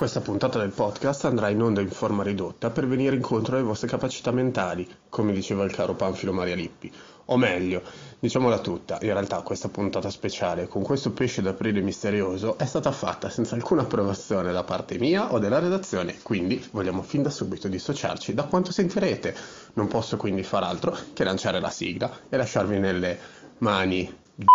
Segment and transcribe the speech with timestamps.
[0.00, 3.86] Questa puntata del podcast andrà in onda in forma ridotta per venire incontro alle vostre
[3.86, 6.90] capacità mentali, come diceva il caro Panfilo Maria Lippi.
[7.26, 7.82] O meglio,
[8.18, 13.28] diciamola tutta, in realtà questa puntata speciale con questo pesce d'aprile misterioso è stata fatta
[13.28, 18.32] senza alcuna approvazione da parte mia o della redazione, quindi vogliamo fin da subito dissociarci
[18.32, 19.36] da quanto sentirete.
[19.74, 23.18] Non posso quindi far altro che lanciare la sigla e lasciarvi nelle
[23.58, 24.46] mani di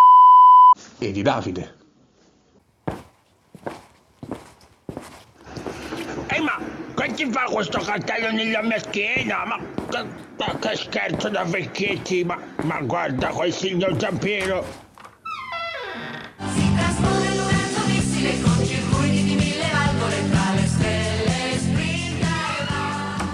[0.97, 1.83] e di Davide.
[6.35, 6.57] Ehi ma
[6.95, 9.45] che ti fa questo cartello nella mia schiena?
[9.45, 9.57] Ma
[9.89, 10.03] che,
[10.37, 12.25] ma che scherzo da vecchietti!
[12.25, 14.65] Ma, ma guarda quel signor Giampiero!
[16.53, 22.27] Si traspone in un razzo missile con circuiti di mille valvole tra le stelle sprinta
[22.67, 23.25] va.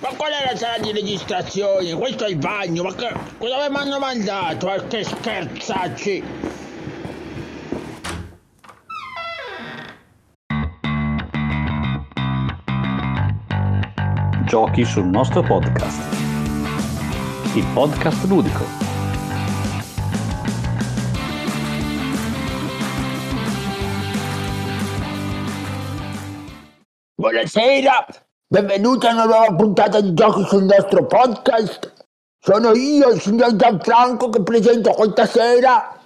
[0.00, 1.94] Ma qual è la sala di registrazione?
[1.94, 4.66] Questo è il bagno, ma che, dove mi hanno mandato?
[4.66, 6.64] Ma che scherzacci!
[14.46, 16.00] Giochi sul nostro podcast.
[17.56, 18.62] Il podcast ludico.
[27.16, 28.06] Buonasera,
[28.46, 31.92] benvenuti a una nuova puntata di Giochi sul nostro podcast.
[32.40, 36.00] Sono io, il signor Gianfranco, che presento questa sera,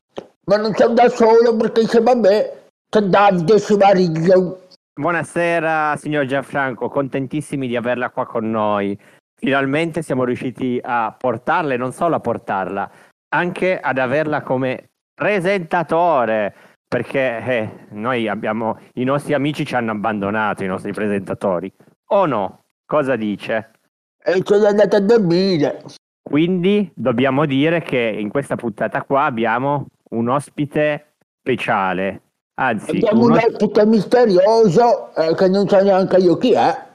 [0.46, 2.52] ma non sono da solo perché insieme a me
[2.88, 4.59] c'è Davide Sivariglio.
[5.00, 8.94] Buonasera signor Gianfranco, contentissimi di averla qua con noi.
[9.34, 12.90] Finalmente siamo riusciti a portarla e non solo a portarla,
[13.30, 16.54] anche ad averla come presentatore,
[16.86, 21.72] perché eh, noi abbiamo, i nostri amici ci hanno abbandonato, i nostri presentatori.
[22.08, 22.64] O no?
[22.84, 23.70] Cosa dice?
[24.22, 25.82] E sono andato a dormire.
[26.22, 32.20] Quindi dobbiamo dire che in questa puntata qua abbiamo un ospite speciale.
[32.54, 36.88] Anzi, Abbiamo un un os- ospite misterioso eh, che non so neanche io chi è.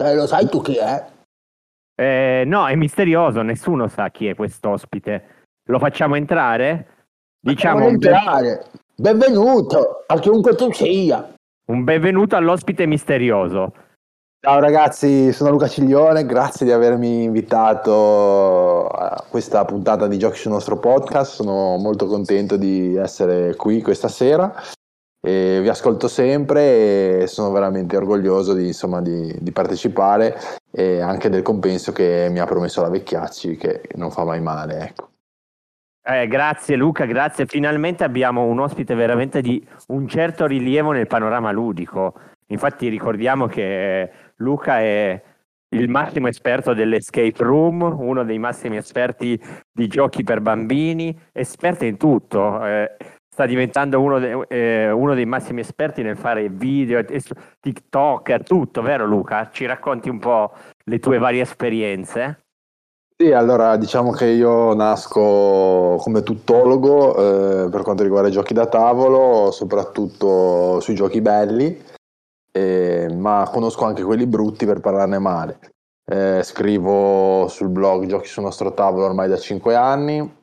[0.00, 1.04] Eh, lo sai tu chi è?
[2.00, 5.44] eh, no, è misterioso, nessuno sa chi è quest'ospite.
[5.68, 6.86] Lo facciamo entrare?
[7.38, 8.66] Diciamo ben- entrare.
[8.94, 11.32] Benvenuto a chiunque tu sia.
[11.66, 13.72] un benvenuto all'ospite misterioso.
[14.42, 20.52] Ciao ragazzi, sono Luca Ciglione, grazie di avermi invitato a questa puntata di Giochi sul
[20.52, 24.54] nostro podcast, sono molto contento di essere qui questa sera
[25.20, 30.36] e vi ascolto sempre e sono veramente orgoglioso di, insomma, di, di partecipare
[30.70, 34.78] e anche del compenso che mi ha promesso la Vecchiacci che non fa mai male.
[34.80, 35.08] Ecco.
[36.02, 37.46] Eh, grazie Luca, grazie.
[37.46, 42.14] Finalmente abbiamo un ospite veramente di un certo rilievo nel panorama ludico.
[42.46, 45.22] Infatti ricordiamo che Luca è
[45.72, 51.96] il massimo esperto dell'escape room, uno dei massimi esperti di giochi per bambini, esperto in
[51.96, 52.64] tutto.
[52.64, 52.96] eh,
[53.40, 57.02] sta diventando uno, de- eh, uno dei massimi esperti nel fare video,
[57.60, 59.48] TikToker, tutto, vero Luca?
[59.50, 60.52] Ci racconti un po'
[60.84, 62.44] le tue varie esperienze?
[63.16, 67.16] Sì, allora diciamo che io nasco come tuttologo
[67.64, 71.82] eh, per quanto riguarda i giochi da tavolo, soprattutto sui giochi belli,
[72.52, 75.58] eh, ma conosco anche quelli brutti per parlarne male.
[76.04, 80.38] Eh, scrivo sul blog Giochi sul nostro tavolo ormai da 5 anni,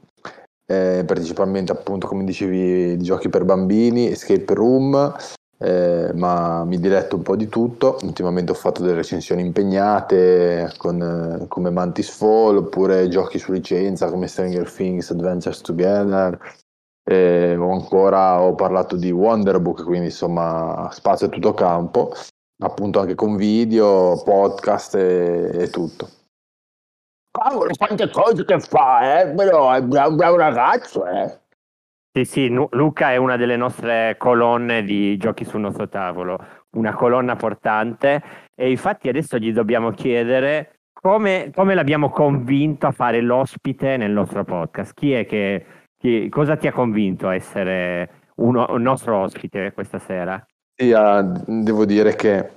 [0.67, 5.15] eh, principalmente appunto come dicevi di giochi per bambini, escape room,
[5.59, 7.97] eh, ma mi diletto un po' di tutto.
[8.03, 14.09] Ultimamente ho fatto delle recensioni impegnate con, eh, come Mantis Fall oppure giochi su licenza
[14.09, 16.37] come Stranger Things, Adventures Together.
[17.09, 22.11] Eh, o ancora ho parlato di Wonderbook, quindi insomma spazio a tutto campo,
[22.61, 26.09] appunto anche con video, podcast e, e tutto.
[27.47, 29.33] Cavolo, quante cose che fa, eh?
[29.33, 31.39] Però è un bravo, bravo ragazzo, eh?
[32.11, 36.37] Sì, sì, Nu- Luca è una delle nostre colonne di giochi sul nostro tavolo,
[36.71, 38.21] una colonna portante
[38.53, 44.43] e infatti adesso gli dobbiamo chiedere come, come l'abbiamo convinto a fare l'ospite nel nostro
[44.43, 44.93] podcast.
[44.93, 45.65] Chi è che,
[45.97, 50.43] chi- cosa ti ha convinto a essere uno, un nostro ospite questa sera?
[50.75, 52.56] Sì, ah, devo dire che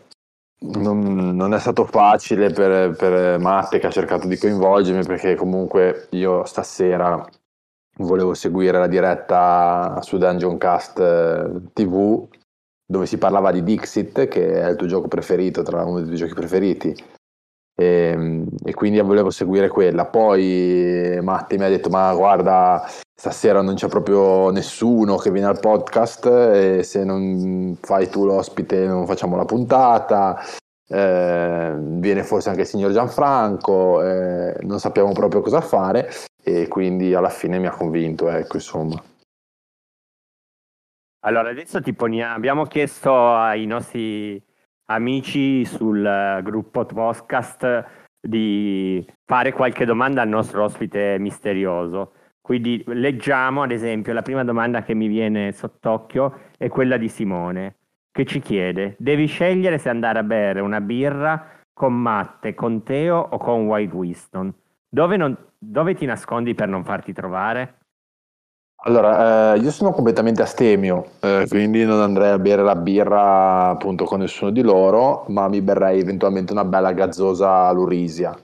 [0.61, 6.09] non, non è stato facile per, per Matte che ha cercato di coinvolgermi perché comunque
[6.11, 7.25] io stasera
[7.99, 12.27] volevo seguire la diretta su Dungeon Cast eh, TV
[12.85, 16.17] dove si parlava di Dixit che è il tuo gioco preferito, tra uno dei tuoi
[16.17, 16.95] giochi preferiti
[17.81, 20.05] e, e quindi volevo seguire quella.
[20.05, 25.61] Poi Matti mi ha detto: Ma guarda, stasera non c'è proprio nessuno che viene al
[25.61, 26.27] podcast.
[26.27, 30.39] E se non fai tu l'ospite, non facciamo la puntata.
[30.87, 34.03] Eh, viene forse anche il signor Gianfranco.
[34.03, 36.11] eh, non sappiamo proprio cosa fare.
[36.43, 39.03] E quindi alla fine mi ha convinto, ecco, insomma.
[41.21, 44.43] Allora, adesso ti poniamo, abbiamo chiesto ai nostri
[44.91, 47.85] amici sul eh, gruppo podcast
[48.21, 52.13] di fare qualche domanda al nostro ospite misterioso.
[52.41, 57.77] Quindi leggiamo, ad esempio, la prima domanda che mi viene sott'occhio è quella di Simone,
[58.11, 63.17] che ci chiede: devi scegliere se andare a bere una birra con Matte, con Teo
[63.17, 64.53] o con White Winston.
[64.89, 67.80] Dove, non- dove ti nascondi per non farti trovare?
[68.83, 74.05] Allora, eh, io sono completamente astemio, eh, quindi non andrei a bere la birra appunto
[74.05, 78.35] con nessuno di loro, ma mi berrei eventualmente una bella gazzosa all'Urisia.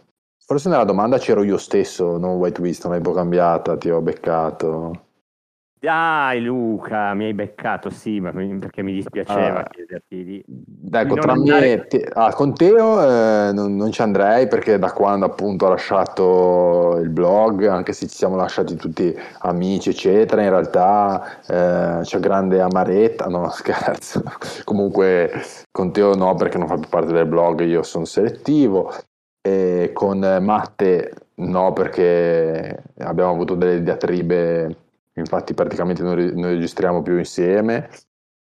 [0.45, 4.03] Forse nella domanda c'ero io stesso, non White Winston, l'hai un po' cambiata, ti ho
[4.03, 5.06] beccato.
[5.87, 9.69] Dai Luca, mi hai beccato, sì, ma perché mi dispiaceva Ah.
[9.69, 10.45] chiederti di...
[10.91, 14.91] Ecco, tra andare- me te- ah, con Teo eh, non, non ci andrei perché da
[14.91, 20.51] quando appunto ho lasciato il blog, anche se ci siamo lasciati tutti amici, eccetera, in
[20.51, 24.25] realtà eh, c'è grande amaretta, no scherzo,
[24.65, 25.31] comunque
[25.71, 28.93] con Teo no perché non fa più parte del blog, io sono selettivo,
[29.41, 34.79] e con Matte no perché abbiamo avuto delle diatribe,
[35.21, 37.89] infatti praticamente non, re- non registriamo più insieme.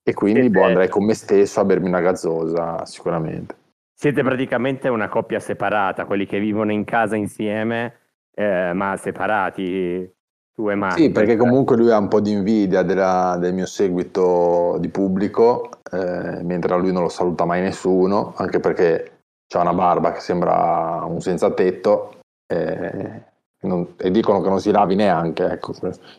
[0.06, 3.56] E quindi boh, andrei con me stesso a bermi una gazzosa, sicuramente.
[3.94, 8.00] Siete praticamente una coppia separata, quelli che vivono in casa insieme,
[8.34, 10.12] eh, ma separati,
[10.54, 11.02] tu e Matte.
[11.02, 15.70] Sì, perché comunque lui ha un po' di invidia della- del mio seguito di pubblico,
[15.90, 19.20] eh, mentre a lui non lo saluta mai nessuno, anche perché
[19.56, 22.16] ha una barba che sembra un senza tetto
[22.48, 23.24] eh,
[23.68, 25.46] non- e dicono che non si lavi neanche.
[25.46, 25.74] Ecco,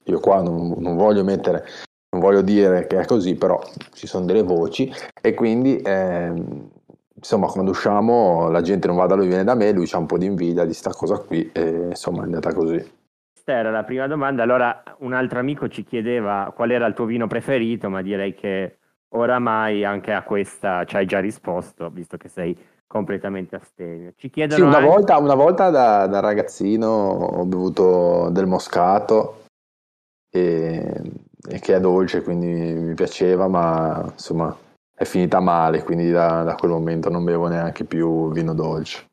[0.04, 1.64] io qua non, non voglio mettere,
[2.10, 3.60] non voglio dire che è così, però
[3.92, 6.70] ci sono delle voci e quindi ehm,
[7.14, 10.06] insomma quando usciamo la gente non va da lui, viene da me, lui ha un
[10.06, 12.76] po' di invidia di sta cosa qui e insomma è andata così.
[13.32, 14.42] Questa era la prima domanda.
[14.42, 18.78] Allora, un altro amico ci chiedeva qual era il tuo vino preferito, ma direi che
[19.08, 24.12] oramai anche a questa ci hai già risposto, visto che sei completamente astemio.
[24.16, 29.44] Ci chiedono Sì, una anche- volta, una volta da, da ragazzino ho bevuto del moscato
[30.30, 31.02] e,
[31.48, 34.56] e che è dolce, quindi mi piaceva, ma insomma
[34.96, 39.06] è finita male, quindi da, da quel momento non bevo neanche più vino dolce.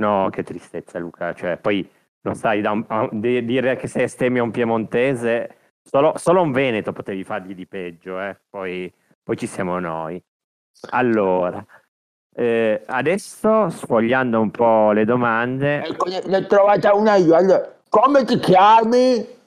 [0.00, 1.34] No, che tristezza, Luca.
[1.34, 1.88] Cioè, poi
[2.22, 6.42] non sai, da un- a- di- dire che sei astemio a un piemontese, solo, solo
[6.42, 8.36] un veneto potevi fargli di peggio, eh.
[8.48, 8.92] Poi,
[9.22, 10.20] poi ci siamo noi.
[10.90, 11.64] Allora,
[12.34, 17.34] eh, adesso sfogliando un po' le domande, Ecco, ne, ne ho trovata una io.
[17.34, 19.38] Allora, come ti chiami?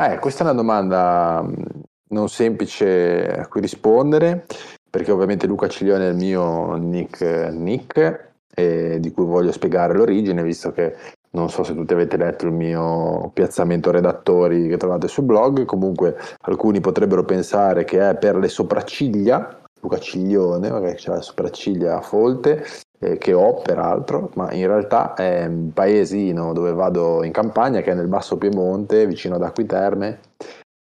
[0.00, 4.46] Eh, questa è una domanda mh, non semplice a cui rispondere,
[4.88, 10.42] perché ovviamente Luca Ciglione è il mio nick, nick e di cui voglio spiegare l'origine,
[10.42, 10.96] visto che
[11.30, 16.16] non so se tutti avete letto il mio piazzamento redattori che trovate sul blog, comunque
[16.40, 22.00] alcuni potrebbero pensare che è per le sopracciglia, Luca Ciglione, magari c'è la sopracciglia a
[22.00, 22.64] folte,
[22.98, 27.92] eh, che ho peraltro, ma in realtà è un paesino dove vado in campagna che
[27.92, 30.20] è nel Basso Piemonte, vicino ad Acquiterme,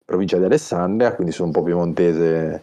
[0.06, 2.62] provincia di Alessandria, quindi sono un po' piemontese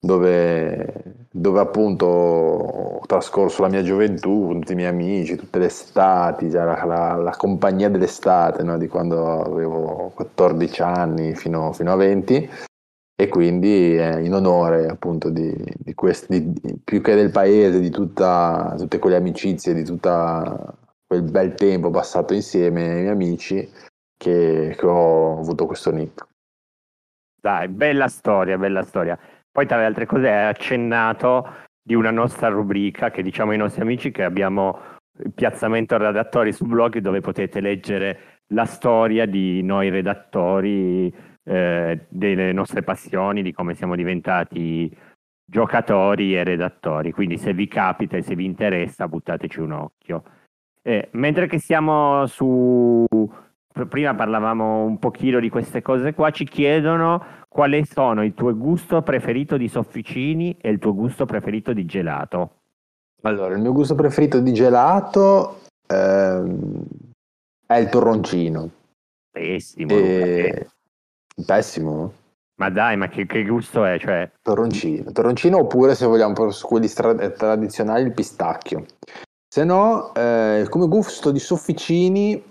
[0.00, 5.66] dove, dove appunto ho trascorso la mia gioventù con tutti i miei amici, tutte le
[5.66, 8.76] estati, la, la- la compagnia dell'estate, no?
[8.76, 12.50] di quando avevo 14 anni fino, fino a 20
[13.20, 17.90] e quindi eh, in onore appunto di, di questi, di- più che del paese, di
[17.90, 23.70] tutta, tutte quelle amicizie, di tutto quel bel tempo passato insieme ai miei amici
[24.16, 26.26] che, che ho avuto questo nick.
[27.38, 29.18] dai, bella storia, bella storia.
[29.52, 31.46] Poi tra le altre cose hai accennato
[31.82, 34.78] di una nostra rubrica che diciamo ai nostri amici che abbiamo
[35.22, 41.14] il piazzamento redattori su blog dove potete leggere la storia di noi redattori,
[41.50, 44.88] eh, delle nostre passioni, di come siamo diventati
[45.44, 47.10] giocatori e redattori.
[47.10, 50.22] Quindi se vi capita e se vi interessa buttateci un occhio.
[50.80, 53.04] Eh, mentre che siamo su...
[53.88, 59.00] Prima parlavamo un pochino di queste cose qua, ci chiedono quali sono il tuo gusto
[59.02, 62.56] preferito di sofficini e il tuo gusto preferito di gelato.
[63.22, 66.84] Allora, il mio gusto preferito di gelato ehm,
[67.66, 68.70] è il torroncino.
[69.30, 70.66] Pessimo, E...
[71.44, 72.12] Pessimo.
[72.60, 73.98] ma dai, ma che, che gusto è?
[73.98, 75.10] Cioè, Torroncino.
[75.12, 78.84] Torroncino oppure se vogliamo su quelli stra- tradizionali il pistacchio.
[79.48, 82.42] Se no, eh, come gusto di sofficini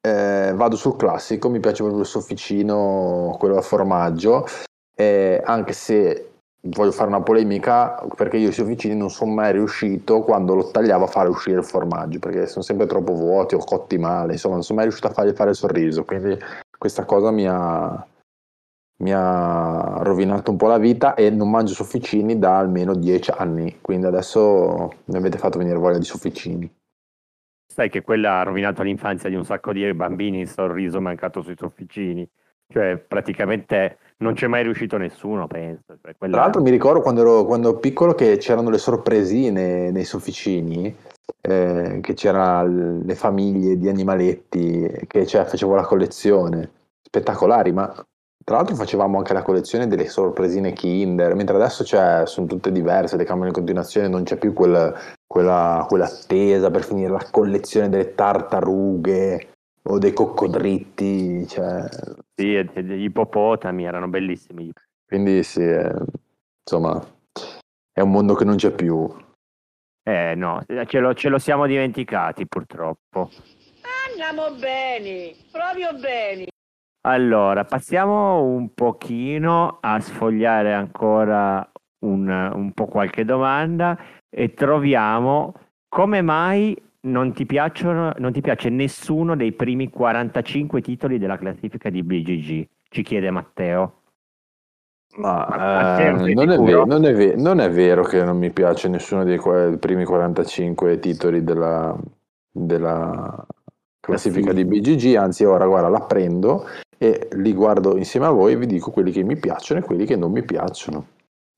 [0.00, 4.46] eh, vado sul classico, mi piace proprio il sofficino, quello a formaggio,
[4.94, 6.30] eh, anche se
[6.68, 11.04] voglio fare una polemica perché io i sofficini non sono mai riuscito quando lo tagliavo
[11.04, 14.64] a fare uscire il formaggio perché sono sempre troppo vuoti o cotti male, insomma non
[14.64, 16.36] sono mai riuscito a fargli fare il sorriso, quindi
[16.86, 18.06] questa cosa mi ha,
[18.98, 23.78] mi ha rovinato un po' la vita e non mangio sofficini da almeno dieci anni,
[23.80, 26.72] quindi adesso mi avete fatto venire voglia di sofficini.
[27.66, 31.56] Sai che quella ha rovinato l'infanzia di un sacco di bambini il sorriso mancato sui
[31.58, 32.26] sofficini.
[32.68, 35.98] Cioè, praticamente non c'è mai riuscito nessuno, penso.
[36.00, 39.90] Cioè, quella- Tra l'altro mi ricordo quando ero, quando ero piccolo che c'erano le sorpresine
[39.90, 40.94] nei sofficini,
[41.40, 46.70] eh, che c'erano le famiglie di animaletti, che cioè, facevo la collezione,
[47.02, 47.92] spettacolari, ma
[48.44, 53.16] tra l'altro facevamo anche la collezione delle sorpresine Kinder, mentre adesso cioè, sono tutte diverse,
[53.16, 54.94] le cambiano in continuazione, non c'è più quel-
[55.26, 59.48] quella, quell'attesa per finire la collezione delle tartarughe
[59.88, 61.88] o dei coccodritti, cioè,
[62.34, 64.70] Sì, degli ippopotami erano bellissimi.
[65.06, 65.92] quindi sì, eh,
[66.62, 67.04] insomma,
[67.92, 69.08] è un mondo che non c'è più.
[70.08, 73.28] Eh no, ce lo, ce lo siamo dimenticati purtroppo.
[74.08, 76.46] Andiamo bene, proprio bene.
[77.08, 81.68] Allora, passiamo un pochino a sfogliare ancora
[82.04, 83.98] un, un po' qualche domanda
[84.30, 85.54] e troviamo
[85.88, 91.90] come mai non ti piacciono, non ti piace nessuno dei primi 45 titoli della classifica
[91.90, 92.68] di BGG?
[92.88, 94.02] Ci chiede Matteo.
[95.16, 98.50] Ma eh, sei non, è vero, non, è ve- non è vero che non mi
[98.50, 99.40] piace nessuno dei
[99.78, 101.96] primi 45 titoli della,
[102.50, 103.46] della
[103.98, 106.66] classifica di BGG, anzi ora guarda la prendo
[106.98, 110.04] e li guardo insieme a voi e vi dico quelli che mi piacciono e quelli
[110.04, 111.06] che non mi piacciono.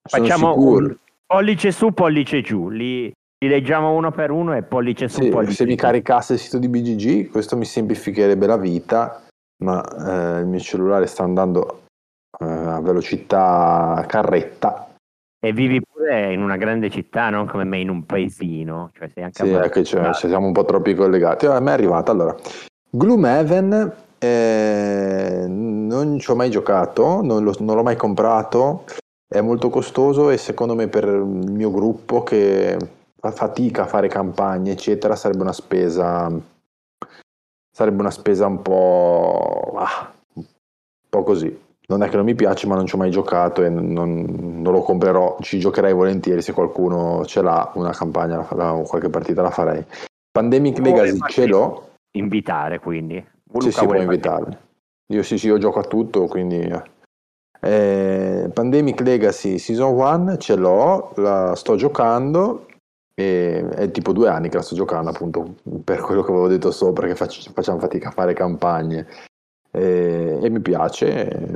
[0.09, 0.87] Sono Facciamo sicuro.
[0.87, 0.97] un
[1.27, 2.69] pollice su, pollice giù.
[2.69, 6.39] Li, li leggiamo uno per uno e pollice su, Sì, pollice se mi caricasse il
[6.39, 9.25] sito di BGG questo mi semplificherebbe la vita,
[9.65, 9.83] ma
[10.37, 11.83] eh, il mio cellulare sta andando
[12.41, 14.89] eh, a velocità carretta
[15.41, 18.91] E vivi pure in una grande città, non come me in un paesino.
[18.93, 21.47] Cioè sei anche Sì, è che c'è- ci siamo un po' troppi collegati.
[21.47, 22.35] A me è arrivata allora.
[22.91, 28.85] Gloomhaven eh, non ci ho mai giocato, non, lo- non l'ho mai comprato,
[29.29, 32.77] è molto costoso e secondo me per il mio gruppo che
[33.21, 36.31] fa fatica a fare campagne, eccetera, sarebbe una spesa
[37.71, 40.45] sarebbe una spesa un po', ah, un
[41.09, 41.67] po' così.
[41.91, 44.73] Non è che non mi piace, ma non ci ho mai giocato e non, non
[44.73, 45.39] lo comprerò.
[45.41, 49.83] Ci giocherei volentieri se qualcuno ce l'ha, una campagna, o qualche partita la farei.
[50.31, 53.15] Pandemic Vuole Legacy ce l'ho, invitare, quindi.
[53.15, 54.59] sì, Luca sì, può vuole farti- invitarmi.
[55.15, 56.61] Io sì, sì, io gioco a tutto, quindi...
[56.61, 56.83] eh.
[57.61, 62.67] Eh, Pandemic Legacy Season 1 ce l'ho, la sto giocando
[63.15, 66.71] e è tipo due anni che la sto giocando appunto per quello che avevo detto
[66.71, 69.09] sopra che fac- facciamo fatica a fare campagne
[69.79, 71.51] e, e mi piace,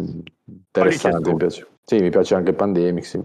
[0.47, 1.67] interessante, mi piace.
[1.85, 3.23] Sì, mi piace anche Pandemic, sì.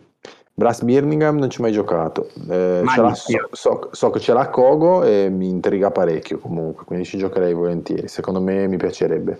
[0.54, 4.50] Brass Birmingham non ci ho mai giocato, Eh, Mai so, so- so che ce l'ha
[4.50, 9.39] Kogo e mi intriga parecchio comunque, quindi ci giocherei volentieri, secondo me mi piacerebbe.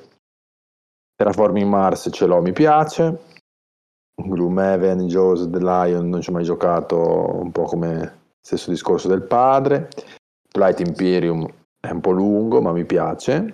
[1.16, 3.18] Terraforming Mars ce l'ho, mi piace.
[4.16, 6.98] Gloomhaven, Jaws, The Lion non ci ho mai giocato,
[7.42, 9.90] un po' come stesso discorso del padre.
[10.54, 11.48] Light Imperium
[11.80, 13.54] è un po' lungo, ma mi piace.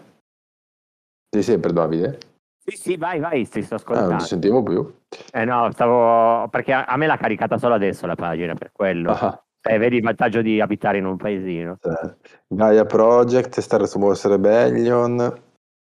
[1.34, 2.18] Sei sempre Davide?
[2.64, 4.22] Sì, sì, vai, vai, ti sto Ah, non ascoltando.
[4.22, 4.94] ti sentivo più.
[5.32, 6.48] Eh no, stavo...
[6.50, 9.12] perché a, me l'ha caricata solo adesso la pagina, per quello.
[9.12, 11.80] Ah, Eh, vedi il vantaggio di abitare in un paesino.
[11.82, 12.16] eh.
[12.48, 15.42] Gaia Project, Star Wars Rebellion.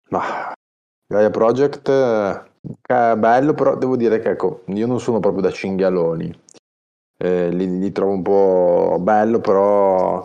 [0.10, 0.54] Ma
[1.08, 6.42] Gaia Project eh, bello, però devo dire che ecco, io non sono proprio da cinghialoni.
[7.18, 10.24] Eh, li, li trovo un po' bello, però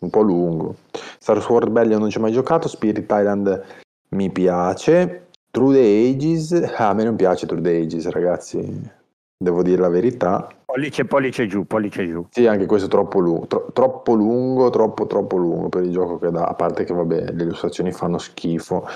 [0.00, 0.74] un po' lungo.
[1.18, 3.64] Star Wars Rebellion non ci ho mai giocato, Spirit Island
[4.10, 5.26] mi piace.
[5.50, 8.90] True the Ages, ah, a me non piace True the Ages, ragazzi,
[9.36, 10.48] devo dire la verità.
[10.64, 12.24] Pollice, pollice giù, pollice giù.
[12.30, 16.18] Sì, anche questo è troppo lungo, tro- troppo lungo, troppo troppo lungo per il gioco
[16.18, 18.86] che dà, a parte che vabbè, le illustrazioni fanno schifo.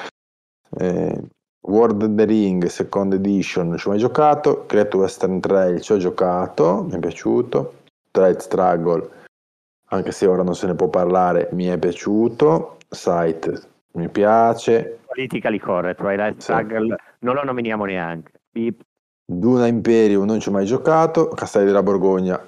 [0.79, 1.21] Eh,
[1.67, 4.65] World of the Ring, Second Edition, non ci ho mai giocato.
[4.67, 7.75] Creature Western Trail ci ho giocato, mi è piaciuto.
[8.13, 9.11] Trade Struggle,
[9.89, 12.77] anche se ora non se ne può parlare, mi è piaciuto.
[12.89, 15.01] Sight, mi piace.
[15.07, 16.53] Politica li corre, Twilight Sì.
[16.53, 18.33] Struggle, non lo nominiamo neanche.
[18.51, 18.81] Pip.
[19.27, 22.39] Duna Imperium non ci ho mai giocato, Castelli della Borgogna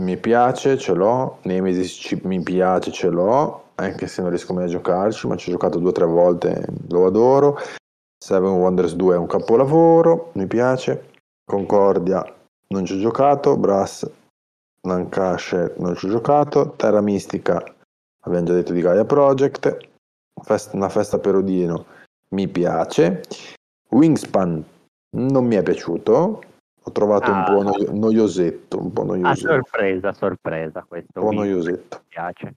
[0.00, 4.64] mi piace, ce l'ho, Nemesis ci- mi piace, ce l'ho, anche se non riesco mai
[4.64, 7.58] a giocarci, ma ci ho giocato due o tre volte, lo adoro.
[8.18, 11.10] Seven Wonders 2 è un capolavoro, mi piace.
[11.44, 12.24] Concordia
[12.68, 14.08] non ci ho giocato, Brass
[14.86, 17.62] Lancashire non ci ho giocato, Terra Mistica
[18.24, 19.76] abbiamo già detto di Gaia Project,
[20.40, 21.84] Fest- una festa per Odino
[22.30, 23.22] mi piace.
[23.90, 24.64] Wingspan
[25.16, 26.42] non mi è piaciuto,
[26.84, 27.44] ho trovato un Ah.
[27.44, 31.20] po' noio- noiosetto, un po' A noiosetto, sorpresa, a sorpresa questo.
[31.20, 32.00] un po' mi noiosetto.
[32.08, 32.54] piace.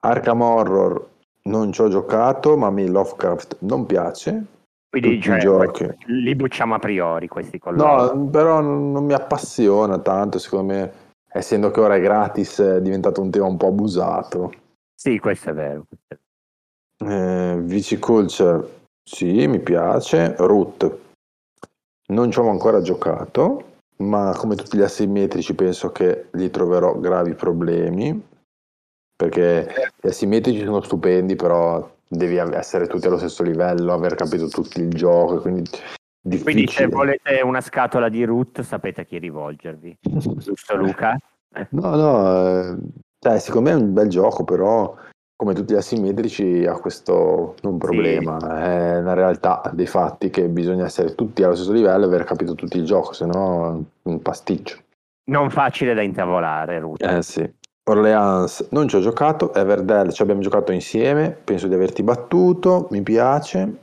[0.00, 1.08] Arkham Horror
[1.44, 4.44] non ci ho giocato, ma a me Lovecraft non piace.
[4.90, 5.88] Quindi tutti i cioè, giochi.
[6.06, 8.16] li bocciamo a priori questi colori.
[8.16, 10.92] No, però non non mi appassiona tanto, secondo me,
[11.32, 14.52] essendo che ora è gratis, è diventato un tema un po' abusato.
[14.94, 15.84] Sì, questo è vero.
[15.88, 16.22] questo è vero.
[17.08, 20.34] Eh, Viciculture, sì, mi piace.
[20.38, 20.98] Root,
[22.08, 27.34] non ci ho ancora giocato, ma come tutti gli asimmetrici penso che gli troverò gravi
[27.34, 28.20] problemi,
[29.16, 34.80] perché gli asimmetrici sono stupendi, però devi essere tutti allo stesso livello, aver capito tutto
[34.80, 35.68] il gioco, quindi
[36.22, 36.86] Quindi se difficile.
[36.88, 39.98] volete una scatola di root sapete a chi rivolgervi.
[40.00, 41.16] Giusto Luca?
[41.70, 42.76] No, no, eh,
[43.20, 44.92] cioè, secondo me è un bel gioco, però
[45.36, 50.84] come tutti gli asimmetrici ha questo non problema, è una realtà dei fatti che bisogna
[50.84, 54.22] essere tutti allo stesso livello e aver capito tutto il gioco, se no è un
[54.22, 54.78] pasticcio.
[55.26, 57.02] Non facile da intavolare, root.
[57.02, 57.52] Eh sì.
[57.86, 63.02] Orleans non ci ho giocato, Everdell ci abbiamo giocato insieme, penso di averti battuto, mi
[63.02, 63.82] piace.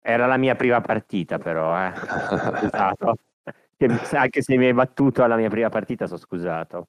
[0.00, 1.92] Era la mia prima partita però, eh.
[3.76, 6.88] Che- Anche se mi hai battuto alla mia prima partita, sono scusato.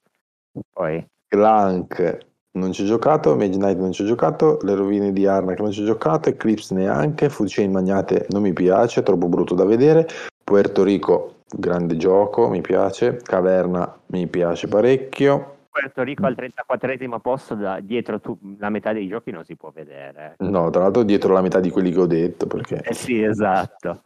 [0.72, 5.26] Poi, Clank non ci ho giocato, Mage Knight non ci ho giocato, Le rovine di
[5.26, 9.64] Arnak non ci ho giocato, Eclipse neanche, Chain Magnate non mi piace, troppo brutto da
[9.64, 10.06] vedere,
[10.42, 17.54] Puerto Rico grande gioco, mi piace, Caverna mi piace parecchio, Puerto Rico al 34esimo posto,
[17.54, 20.34] da, dietro tu- la metà dei giochi non si può vedere.
[20.38, 24.02] no tra l'altro dietro la metà di quelli che ho detto perché Eh sì, esatto.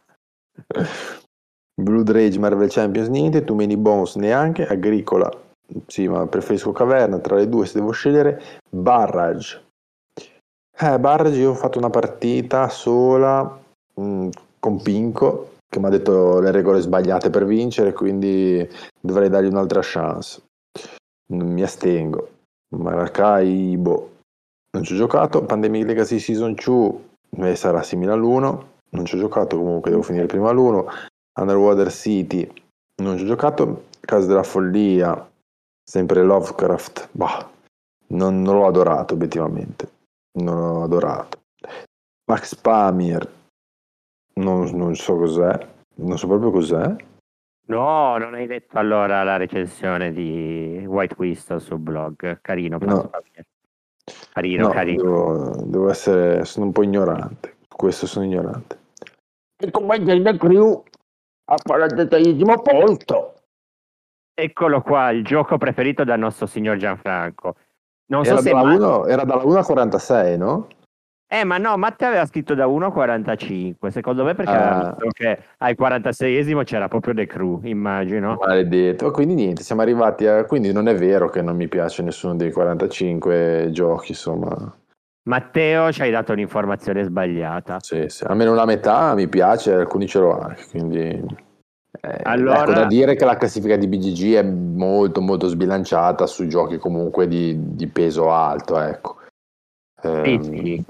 [1.73, 5.29] Blood Rage Marvel Champions niente, Too Many Bones neanche, Agricola
[5.87, 9.63] sì ma preferisco Caverna, tra le due se devo scegliere, Barrage.
[10.77, 13.59] Eh, Barrage io ho fatto una partita sola
[13.95, 14.29] mh,
[14.59, 18.65] con Pinco che mi ha detto le regole sbagliate per vincere, quindi
[18.99, 20.41] dovrei dargli un'altra chance.
[21.31, 22.29] Mi astengo.
[22.77, 24.11] Maracai, boh,
[24.71, 25.43] non ci ho giocato.
[25.43, 28.63] Pandemic Legacy Season 2 eh, sarà simile all'1.
[28.91, 30.85] Non ci ho giocato, comunque devo finire prima l'1.
[31.41, 32.49] Underwater City
[33.01, 33.87] non ci ho giocato.
[33.99, 35.29] Casa della Follia,
[35.85, 37.47] sempre Lovecraft, bah,
[38.07, 39.91] non, non l'ho adorato obiettivamente.
[40.39, 41.43] Non l'ho adorato.
[42.25, 43.29] Max Pamir,
[44.35, 46.95] non, non so cos'è, non so proprio cos'è.
[47.67, 52.39] No, non hai detto allora la recensione di White Whistle sul blog.
[52.41, 53.09] Carino, No.
[54.33, 55.01] Carino, No, carino.
[55.03, 57.57] devo, devo essere, sono un po' ignorante.
[57.67, 58.79] Questo sono ignorante.
[59.57, 60.83] E come Zelda Crew
[61.45, 63.34] al 46esimo posto.
[64.37, 67.55] Eccolo qua, il gioco preferito dal nostro signor Gianfranco.
[68.07, 70.67] Non so Era se dalla, Ma- 1, era dalla 1 a 46, no?
[71.27, 73.89] Eh, ma no, Matteo aveva scritto da 1 a 45.
[73.91, 74.69] Secondo me perché Ah.
[74.69, 78.37] aveva visto che al 46esimo c'era proprio The Crew, immagino.
[78.39, 79.09] Maledetto.
[79.11, 80.43] Quindi niente, siamo arrivati a...
[80.45, 84.53] Quindi non è vero che non mi piace nessuno dei 45 giochi, insomma.
[85.27, 87.77] Matteo ci hai dato un'informazione sbagliata.
[87.79, 88.23] Sì, sì.
[88.25, 91.43] Almeno la metà mi piace, alcuni ce l'ho anche, quindi...
[92.01, 96.47] eh, Allora- ecco, da dire che la classifica di BGG è molto molto sbilanciata su
[96.47, 99.17] giochi comunque di, di peso alto, ecco.
[100.01, 100.85] Sì, sì.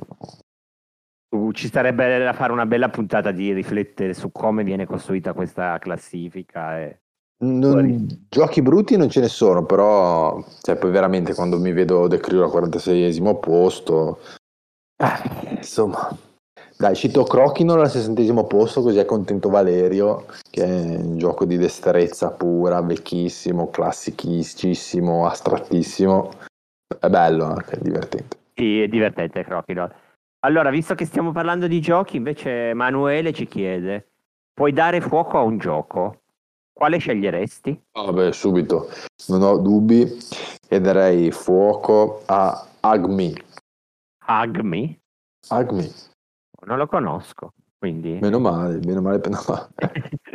[1.35, 5.77] Uh, Ci sarebbe da fare una bella puntata di riflettere su come viene costruita questa
[5.79, 6.79] classifica.
[6.79, 6.99] E...
[7.43, 12.19] Non- giochi brutti non ce ne sono, però cioè, poi veramente quando mi vedo De
[12.19, 14.19] Crew al 46esimo posto,
[14.97, 16.17] eh, insomma,
[16.77, 21.57] dai, cito Crochinol al 60esimo posto, così è contento Valerio, che è un gioco di
[21.57, 26.31] destrezza pura, vecchissimo, classicissimo, astrattissimo,
[26.99, 28.38] è bello anche, è divertente.
[28.53, 30.03] Sì, è divertente Crocodile.
[30.39, 34.09] Allora, visto che stiamo parlando di giochi, invece Emanuele ci chiede,
[34.53, 36.21] puoi dare fuoco a un gioco?
[36.71, 37.83] Quale sceglieresti?
[37.93, 38.89] Vabbè, subito,
[39.27, 40.05] non ho dubbi,
[40.67, 43.33] e darei fuoco a Agmi.
[44.25, 44.99] Agmi?
[45.49, 45.91] Agmi.
[46.65, 48.17] Non lo conosco, quindi...
[48.19, 49.39] Meno male, meno male, no.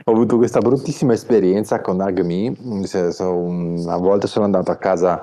[0.05, 2.57] Ho avuto questa bruttissima esperienza con Agmi.
[2.63, 5.23] Una volta sono andato a casa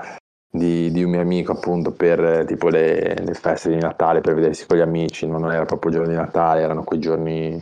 [0.49, 4.35] di, di un mio amico, appunto, per eh, tipo le, le feste di Natale per
[4.35, 5.25] vedersi con gli amici.
[5.27, 7.61] Non era proprio il giorno di Natale, erano quei giorni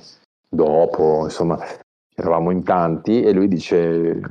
[0.49, 1.23] dopo.
[1.23, 1.59] Insomma,
[2.15, 4.21] eravamo in tanti e lui dice: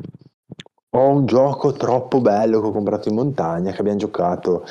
[0.90, 4.64] Ho un gioco troppo bello che ho comprato in montagna, che abbiamo giocato,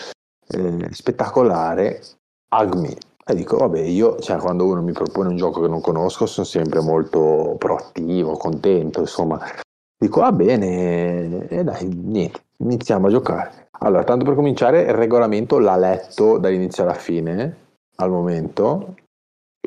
[0.47, 2.01] eh, spettacolare.
[2.49, 2.95] Agmi.
[3.25, 6.45] E dico, vabbè, io, cioè, quando uno mi propone un gioco che non conosco, sono
[6.45, 9.39] sempre molto proattivo, contento, insomma.
[9.97, 13.69] Dico, va bene, e dai, niente, iniziamo a giocare.
[13.79, 17.57] Allora, tanto per cominciare, il regolamento l'ha letto dall'inizio alla fine,
[17.95, 18.95] al momento,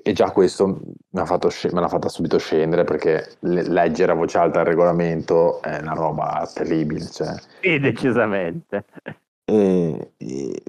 [0.02, 4.12] e già questo mi ha fatto sce- me l'ha fatta subito scendere, perché le- leggere
[4.12, 7.34] a voce alta il regolamento è una roba terribile, cioè.
[7.62, 8.84] Sì, decisamente.
[9.48, 10.10] E-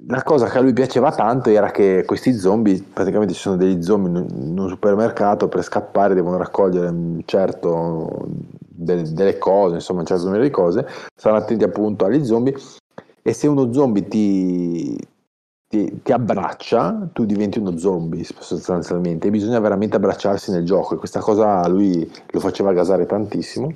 [0.07, 3.81] la cosa che a lui piaceva tanto era che questi zombie, praticamente ci sono degli
[3.81, 8.27] zombie in un supermercato, per scappare devono raccogliere un certo
[8.59, 12.55] del- delle cose, insomma un certo numero di cose, stanno attenti appunto agli zombie
[13.23, 14.95] e se uno zombie ti,
[15.67, 20.97] ti, ti abbraccia, tu diventi uno zombie sostanzialmente e bisogna veramente abbracciarsi nel gioco e
[20.97, 23.73] questa cosa a lui lo faceva gasare tantissimo.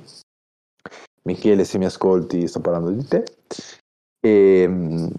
[1.24, 3.24] Michele, se mi ascolti, sto parlando di te.
[4.24, 5.10] E mh,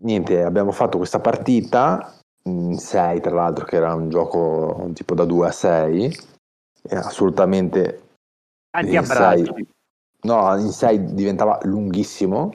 [0.00, 5.24] niente, abbiamo fatto questa partita in 6, tra l'altro, che era un gioco tipo da
[5.24, 6.18] 2 a 6,
[6.90, 8.02] assolutamente
[8.70, 9.66] abbracci.
[10.22, 12.54] no, in 6 diventava lunghissimo.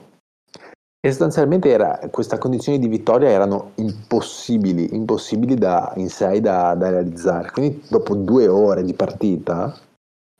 [1.00, 6.90] E sostanzialmente era, queste condizioni di vittoria erano impossibili, impossibili da, in 6 da, da
[6.90, 7.50] realizzare.
[7.50, 9.76] Quindi dopo due ore di partita,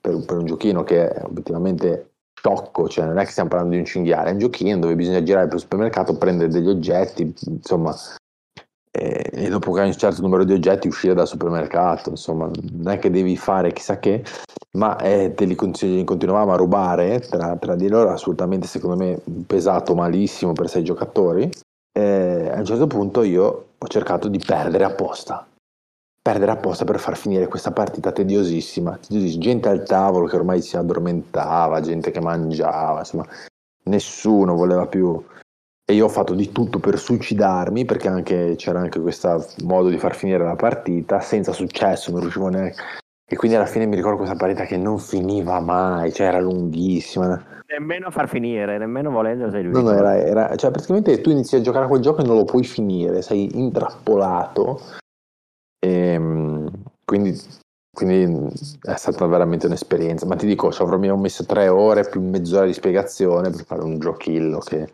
[0.00, 2.14] per, per un giochino che è obiettivamente
[2.46, 5.22] sciocco, cioè non è che stiamo parlando di un cinghiale, è un giochino dove bisogna
[5.22, 7.94] girare per il supermercato, prendere degli oggetti, insomma,
[8.90, 12.92] e, e dopo che hai un certo numero di oggetti uscire dal supermercato, insomma, non
[12.92, 14.24] è che devi fare chissà che,
[14.78, 19.20] ma eh, te li continu- continuavamo a rubare tra, tra di loro, assolutamente secondo me
[19.46, 21.50] pesato malissimo per sei giocatori.
[21.92, 25.46] E a un certo punto io ho cercato di perdere apposta,
[26.26, 29.42] perdere apposta per far finire questa partita tediosissima, tediosissima.
[29.44, 33.24] gente al tavolo che ormai si addormentava, gente che mangiava, insomma,
[33.84, 35.24] nessuno voleva più.
[35.88, 39.98] E io ho fatto di tutto per suicidarmi perché anche, c'era anche questo modo di
[39.98, 42.74] far finire la partita senza successo, non riuscivo neanche.
[43.24, 47.40] E quindi alla fine mi ricordo questa partita che non finiva mai, cioè era lunghissima.
[47.68, 49.92] Nemmeno a far finire, nemmeno volendo sei No, riuscito.
[49.92, 52.44] no, era, era- cioè praticamente tu inizi a giocare a quel gioco e non lo
[52.44, 55.04] puoi finire, sei intrappolato.
[55.78, 56.70] Ehm,
[57.04, 57.38] quindi,
[57.90, 60.26] quindi è stata veramente un'esperienza.
[60.26, 63.98] Ma ti dico, ci avremmo messo tre ore più mezz'ora di spiegazione per fare un
[63.98, 64.88] giochillo che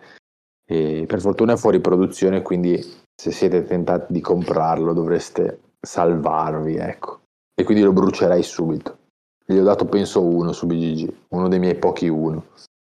[0.65, 2.81] e per fortuna è fuori produzione, quindi
[3.15, 7.21] se siete tentati di comprarlo dovreste salvarvi, ecco.
[7.55, 8.99] E quindi lo brucerei subito.
[9.45, 12.47] Gli ho dato penso uno su BGG, uno dei miei pochi uno.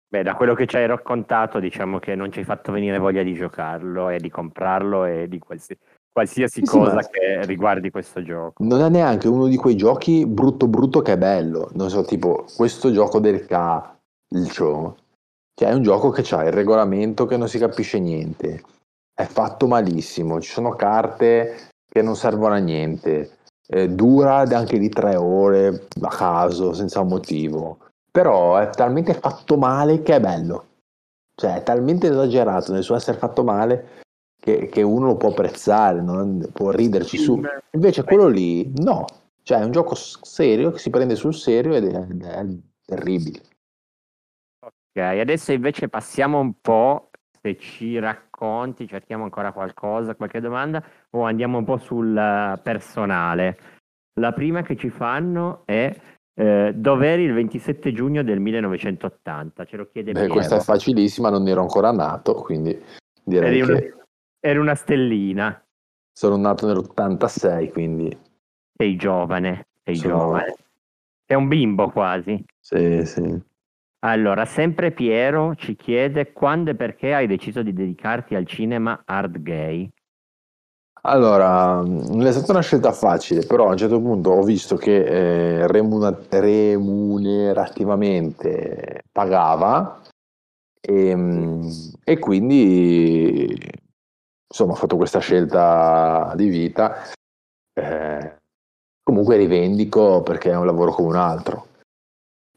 [0.09, 3.22] Beh, da quello che ci hai raccontato, diciamo che non ci hai fatto venire voglia
[3.22, 5.76] di giocarlo e di comprarlo e di qualsi-
[6.14, 8.62] qualsiasi Sì, sì, cosa ma- che riguardi questo gioco.
[8.62, 11.70] Non è neanche uno di quei giochi brutto brutto che è bello.
[11.72, 14.96] Non so, tipo questo gioco del calcio.
[15.57, 18.62] Cioè è un gioco che ha il regolamento che non si capisce niente.
[19.12, 20.40] È fatto malissimo.
[20.40, 23.38] Ci sono carte che non servono a niente.
[23.66, 27.79] eh, dura anche di tre ore a caso, senza un motivo.
[28.12, 30.66] Però è talmente fatto male che è bello.
[31.35, 34.03] Cioè, è talmente esagerato nel suo essere fatto male
[34.44, 37.40] che, che uno lo può apprezzare, non- può riderci su.
[37.70, 39.07] Invece quello lì, no.
[39.42, 42.46] Cioè, è un gioco serio che si prende sul serio ed è, è
[42.85, 43.40] terribile.
[44.61, 47.09] Ok, adesso invece passiamo un po',
[47.40, 53.57] se ci racconti, cerchiamo ancora qualcosa, qualche domanda, o andiamo un po' sul eh, personale.
[54.20, 55.96] La prima che ci fanno è
[56.35, 59.64] eh, dov'eri il 27 giugno del 1980?
[59.64, 60.35] Ce lo chiede Beh, Piero.
[60.35, 62.78] questa è facilissima, non ero ancora nato, quindi
[63.24, 64.03] direi Eri che
[64.44, 65.59] eri una stellina,
[66.12, 68.14] sono nato nell'86, quindi
[68.76, 70.54] sei giovane, sei Sono- giovane.
[71.26, 72.44] Sei un bimbo quasi.
[72.61, 73.40] sì, sì.
[74.00, 79.40] Allora, sempre Piero ci chiede quando e perché hai deciso di dedicarti al cinema hard
[79.40, 79.90] gay.
[81.07, 85.04] Allora, non è stata una scelta facile, però a un certo punto ho visto che
[85.62, 90.02] eh, remuna- remunerativamente pagava
[90.83, 91.68] e, mm,
[92.04, 93.57] e quindi
[94.54, 97.02] insomma ho fatto questa scelta di vita.
[97.72, 98.36] Eh,
[99.02, 101.66] comunque rivendico perché è un lavoro come un altro.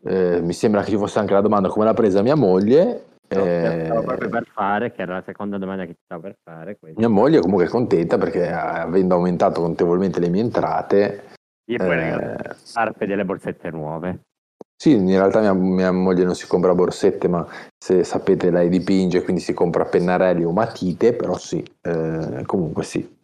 [0.05, 3.05] Eh, mi sembra che ci fosse anche la domanda come l'ha presa mia moglie.
[3.29, 6.77] No, eh, proprio per fare, che era la seconda domanda che ti stavo per fare.
[6.77, 6.99] questa.
[6.99, 11.23] mia moglie comunque è contenta perché eh, avendo aumentato notevolmente le mie entrate,
[11.65, 14.19] E poi le eh, scarpe delle borsette nuove.
[14.79, 19.23] Sì, in realtà mia, mia moglie non si compra borsette, ma se sapete lei dipinge,
[19.23, 23.15] quindi si compra pennarelli o matite, però sì, eh, comunque sì.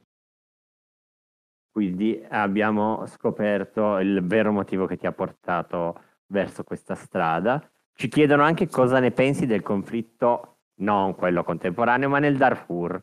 [1.71, 7.63] Quindi abbiamo scoperto il vero motivo che ti ha portato verso questa strada.
[7.95, 12.99] Ci chiedono anche cosa ne pensi del conflitto, non quello contemporaneo, ma nel Darfur.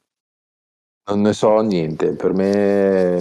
[1.08, 3.18] Non ne so niente, per me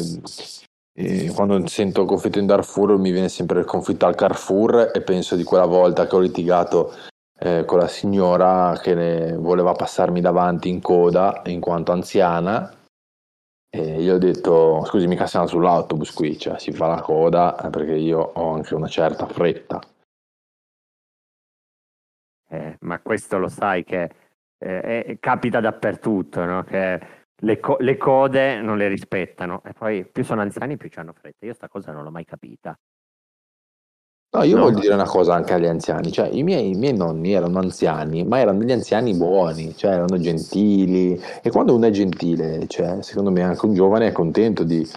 [1.00, 5.38] eh, quando sento conflitto in Darfur mi viene sempre il conflitto al Carrefour e penso
[5.38, 6.94] di quella volta che ho litigato
[7.40, 12.76] eh, con la signora che voleva passarmi davanti in coda in quanto anziana
[13.72, 17.94] e io ho detto scusi mica siamo sull'autobus qui, cioè si fa la coda perché
[17.94, 19.80] io ho anche una certa fretta.
[22.52, 24.10] Eh, ma questo lo sai che
[24.58, 26.64] eh, eh, capita dappertutto, no?
[26.64, 31.00] Che le, co- le code non le rispettano e poi più sono anziani più ci
[31.00, 31.46] hanno fretta.
[31.46, 32.78] Io sta cosa non l'ho mai capita.
[34.32, 34.64] No, io No.
[34.64, 38.24] voglio dire una cosa anche agli anziani, cioè i miei, i miei nonni erano anziani,
[38.24, 43.32] ma erano degli anziani buoni, cioè erano gentili e quando uno è gentile, cioè, secondo
[43.32, 44.88] me anche un giovane è contento di,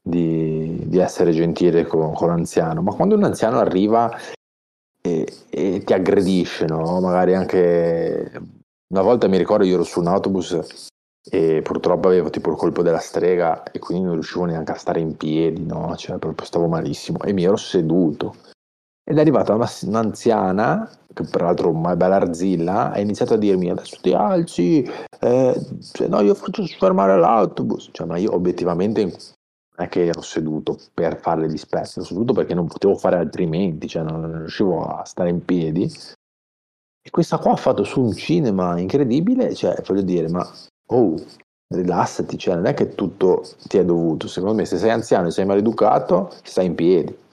[0.00, 4.16] di- di essere gentile con, con l'anziano, ma quando un anziano arriva
[5.02, 7.00] e, e ti aggredisce, no?
[7.00, 8.30] Magari anche
[8.92, 10.86] una volta mi ricordo io ero su un autobus
[11.28, 15.00] e purtroppo avevo tipo il colpo della strega e quindi non riuscivo neanche a stare
[15.00, 15.94] in piedi, no?
[15.96, 18.36] Cioè proprio stavo malissimo e mi ero seduto.
[19.08, 23.98] Ed è arrivata una- un'anziana, che peraltro una bella arzilla, ha iniziato a dirmi adesso
[24.00, 24.88] ti alzi,
[25.20, 27.88] eh, cioè, no io faccio fermare l'autobus.
[27.92, 29.12] Cioè, ma io obiettivamente non
[29.76, 33.88] è che ero seduto per fare gli spezzi, ero seduto perché non potevo fare altrimenti,
[33.88, 35.90] cioè non, non riuscivo a stare in piedi.
[37.02, 40.44] E questa qua ha fatto su un cinema incredibile, cioè voglio dire, ma
[40.86, 41.14] oh,
[41.68, 44.28] rilassati, cioè non è che tutto ti è dovuto.
[44.28, 47.24] Secondo me se sei anziano e sei maleducato, stai in piedi.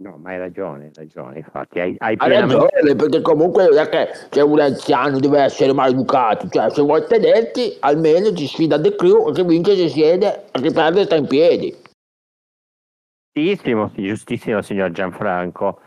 [0.00, 3.86] No, ma hai ragione, hai ragione, infatti hai, hai Hai ragione, perché comunque non è
[3.90, 8.96] che se un anziano deve essere maleducato, cioè se vuoi tenerti, almeno ti sfida The
[8.96, 11.76] Crew e chi vince si siede e chi perde sta in piedi.
[13.32, 15.80] Giustissimo, giustissimo signor Gianfranco.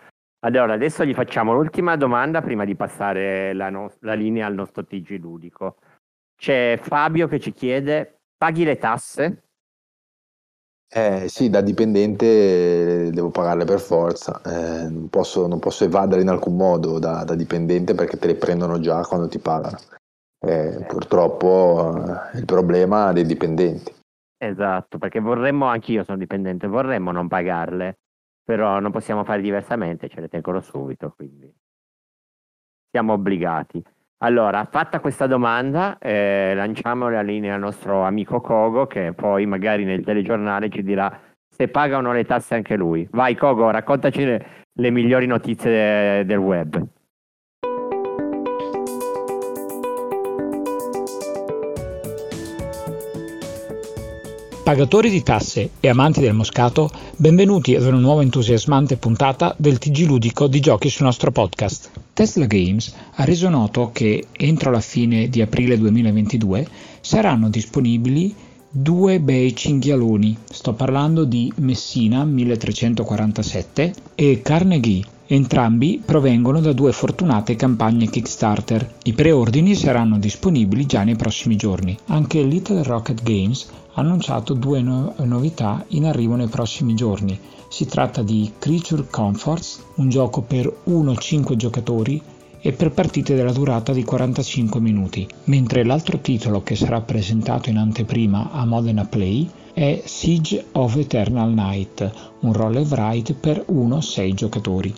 [0.45, 4.83] Allora, adesso gli facciamo l'ultima domanda prima di passare la, no- la linea al nostro
[4.83, 5.77] TG ludico.
[6.35, 9.43] C'è Fabio che ci chiede, paghi le tasse?
[10.95, 16.27] Eh sì, da dipendente devo pagarle per forza, eh, non posso, non posso evadere in
[16.27, 19.79] alcun modo da, da dipendente perché te le prendono già quando ti pagano.
[20.45, 23.91] Eh, purtroppo eh, è il problema dei dipendenti.
[24.37, 27.99] Esatto, perché vorremmo, anch'io sono dipendente, vorremmo non pagarle,
[28.43, 31.51] però non possiamo fare diversamente, ce le tengono subito, quindi
[32.89, 33.83] siamo obbligati.
[34.23, 39.83] Allora, fatta questa domanda, eh, lanciamo la linea al nostro amico Kogo, che poi magari
[39.83, 43.07] nel telegiornale ci dirà se pagano le tasse anche lui.
[43.11, 46.81] Vai Kogo, raccontaci le, le migliori notizie de- del web.
[54.63, 60.05] Pagatori di tasse e amanti del moscato, benvenuti ad una nuova entusiasmante puntata del TG
[60.05, 61.91] ludico di giochi sul nostro podcast.
[62.13, 66.65] Tesla Games ha reso noto che entro la fine di aprile 2022
[67.01, 68.33] saranno disponibili
[68.69, 70.37] due bei cinghialoni.
[70.49, 75.03] Sto parlando di Messina 1347 e Carnegie.
[75.33, 78.97] Entrambi provengono da due fortunate campagne Kickstarter.
[79.05, 81.97] I preordini saranno disponibili già nei prossimi giorni.
[82.09, 87.39] Anche Little Rocket Games ha annunciato due no- novità in arrivo nei prossimi giorni.
[87.67, 92.21] Si tratta di Creature Comforts, un gioco per 1-5 giocatori
[92.59, 97.77] e per partite della durata di 45 minuti, mentre l'altro titolo che sarà presentato in
[97.77, 104.33] anteprima a Modena Play è Siege of Eternal Night, un roll and ride per 1-6
[104.35, 104.93] giocatori.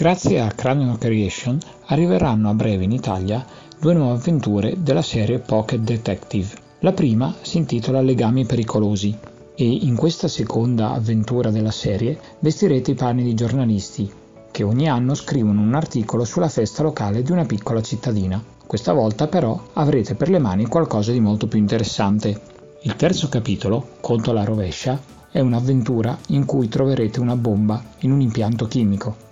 [0.00, 1.58] Grazie a Cranial Creation
[1.88, 3.44] arriveranno a breve in Italia
[3.78, 6.48] due nuove avventure della serie Pocket Detective.
[6.78, 9.14] La prima si intitola Legami pericolosi
[9.54, 14.10] e in questa seconda avventura della serie vestirete i panni di giornalisti
[14.50, 18.42] che ogni anno scrivono un articolo sulla festa locale di una piccola cittadina.
[18.66, 22.40] Questa volta però avrete per le mani qualcosa di molto più interessante.
[22.84, 24.98] Il terzo capitolo, Conto alla rovescia,
[25.30, 29.28] è un'avventura in cui troverete una bomba in un impianto chimico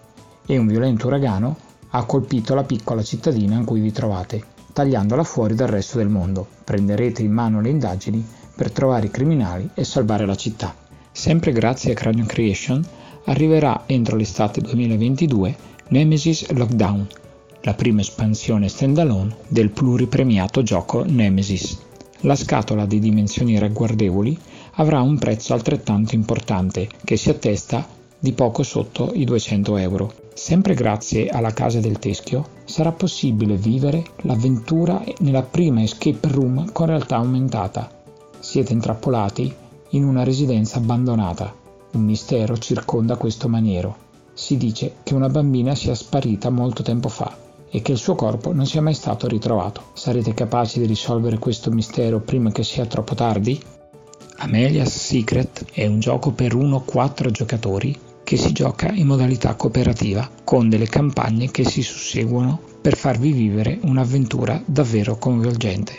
[0.50, 1.56] e un violento uragano
[1.90, 6.46] ha colpito la piccola cittadina in cui vi trovate, tagliandola fuori dal resto del mondo.
[6.64, 10.74] Prenderete in mano le indagini per trovare i criminali e salvare la città.
[11.12, 12.82] Sempre grazie a Cranium Creation
[13.24, 15.56] arriverà entro l'estate 2022
[15.88, 17.06] Nemesis Lockdown,
[17.62, 21.78] la prima espansione standalone del pluripremiato gioco Nemesis.
[22.22, 24.38] La scatola di dimensioni ragguardevoli
[24.74, 27.86] avrà un prezzo altrettanto importante che si attesta
[28.18, 30.12] di poco sotto i 200 euro.
[30.38, 36.86] Sempre grazie alla Casa del Teschio sarà possibile vivere l'avventura nella prima escape room con
[36.86, 37.90] realtà aumentata.
[38.38, 39.52] Siete intrappolati
[39.90, 41.52] in una residenza abbandonata.
[41.90, 43.96] Un mistero circonda questo maniero.
[44.32, 47.36] Si dice che una bambina sia sparita molto tempo fa
[47.68, 49.86] e che il suo corpo non sia mai stato ritrovato.
[49.94, 53.60] Sarete capaci di risolvere questo mistero prima che sia troppo tardi?
[54.36, 60.68] Amelia's Secret è un gioco per 1-4 giocatori che si gioca in modalità cooperativa con
[60.68, 65.98] delle campagne che si susseguono per farvi vivere un'avventura davvero coinvolgente.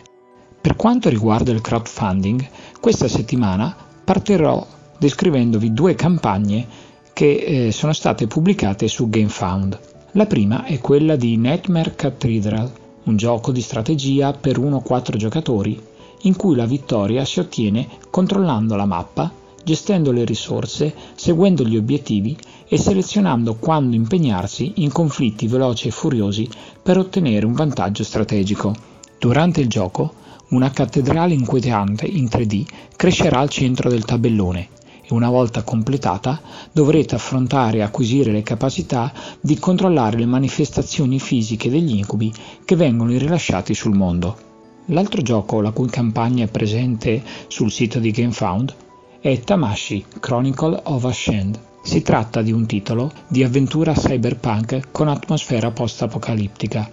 [0.61, 2.47] Per quanto riguarda il crowdfunding,
[2.79, 4.63] questa settimana partirò
[4.99, 6.67] descrivendovi due campagne
[7.13, 9.79] che eh, sono state pubblicate su GameFound.
[10.11, 12.71] La prima è quella di Nightmare Cathedral,
[13.05, 15.81] un gioco di strategia per 1-4 giocatori
[16.21, 22.37] in cui la vittoria si ottiene controllando la mappa, gestendo le risorse, seguendo gli obiettivi
[22.67, 26.47] e selezionando quando impegnarsi in conflitti veloci e furiosi
[26.81, 28.73] per ottenere un vantaggio strategico.
[29.17, 30.13] Durante il gioco,
[30.49, 34.69] una cattedrale inquietante in 3D crescerà al centro del tabellone
[35.03, 36.39] e una volta completata
[36.71, 42.31] dovrete affrontare e acquisire le capacità di controllare le manifestazioni fisiche degli incubi
[42.65, 44.37] che vengono rilasciati sul mondo.
[44.85, 48.75] L'altro gioco la cui campagna è presente sul sito di GameFound
[49.21, 51.59] è Tamashi Chronicle of Ascend.
[51.83, 56.89] Si tratta di un titolo di avventura cyberpunk con atmosfera post-apocalittica,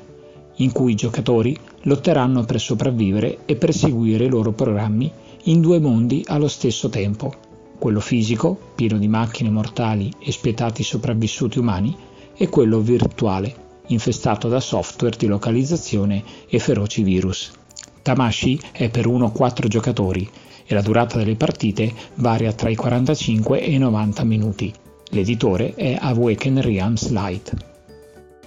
[0.56, 5.08] in cui i giocatori lotteranno per sopravvivere e perseguire i loro programmi
[5.44, 7.32] in due mondi allo stesso tempo,
[7.78, 11.96] quello fisico, pieno di macchine mortali e spietati sopravvissuti umani,
[12.36, 13.54] e quello virtuale,
[13.86, 17.52] infestato da software di localizzazione e feroci virus.
[18.02, 20.28] Tamashi è per 1-4 giocatori
[20.66, 24.72] e la durata delle partite varia tra i 45 e i 90 minuti.
[25.10, 27.54] L'editore è Awaken Realms Light.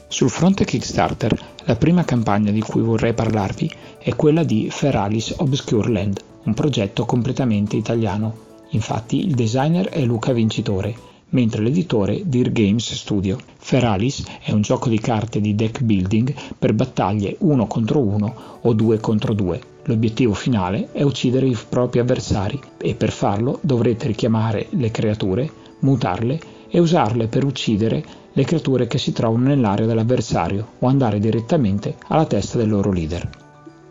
[0.07, 5.91] Sul fronte Kickstarter, la prima campagna di cui vorrei parlarvi è quella di Feralis Obscure
[5.91, 8.47] Land, un progetto completamente italiano.
[8.71, 10.95] Infatti il designer è Luca Vincitore,
[11.29, 13.37] mentre l'editore Dear Games Studio.
[13.57, 18.73] Feralis è un gioco di carte di deck building per battaglie 1 contro 1 o
[18.73, 19.68] 2 contro 2.
[19.83, 26.39] L'obiettivo finale è uccidere i propri avversari e per farlo dovrete richiamare le creature, mutarle
[26.69, 32.25] e usarle per uccidere le creature che si trovano nell'area dell'avversario o andare direttamente alla
[32.25, 33.27] testa del loro leader.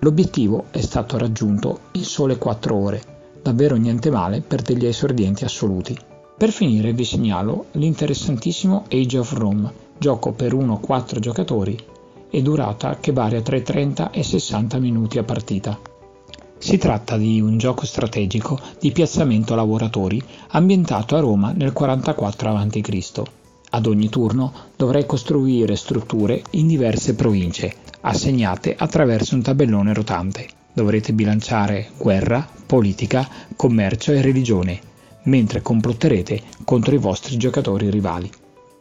[0.01, 3.03] L'obiettivo è stato raggiunto in sole 4 ore,
[3.42, 5.96] davvero niente male per degli esordienti assoluti.
[6.37, 11.77] Per finire vi segnalo l'interessantissimo Age of Rome, gioco per 1-4 giocatori
[12.30, 15.78] e durata che varia tra i 30 e 60 minuti a partita.
[16.58, 23.22] Si tratta di un gioco strategico di piazzamento lavoratori ambientato a Roma nel 44 a.C.
[23.70, 30.48] Ad ogni turno dovrai costruire strutture in diverse province, assegnate attraverso un tabellone rotante.
[30.72, 34.80] Dovrete bilanciare guerra, politica, commercio e religione,
[35.24, 38.30] mentre complotterete contro i vostri giocatori rivali.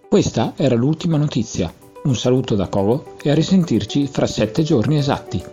[0.07, 1.71] Questa era l'ultima notizia.
[2.07, 5.43] Un saluto da Covo e a risentirci fra sette giorni esatti.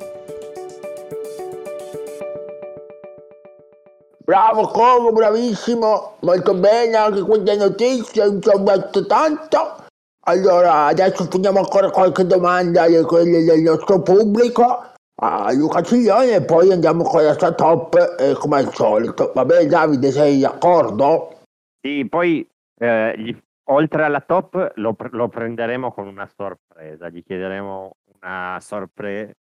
[4.25, 9.83] Bravo Covo, bravissimo, molto bene anche queste notizie, non ci ho detto tanto.
[10.27, 16.43] Allora, adesso finiamo ancora qualche domanda di quelle del nostro pubblico a Luca Ciglione e
[16.43, 19.33] poi andiamo con la sua top eh, come al solito.
[19.35, 21.41] Va bene Davide, sei d'accordo?
[21.81, 27.97] Sì, poi eh, gli- oltre alla top lo, lo prenderemo con una sorpresa, gli chiederemo
[28.21, 29.37] una, sorpre-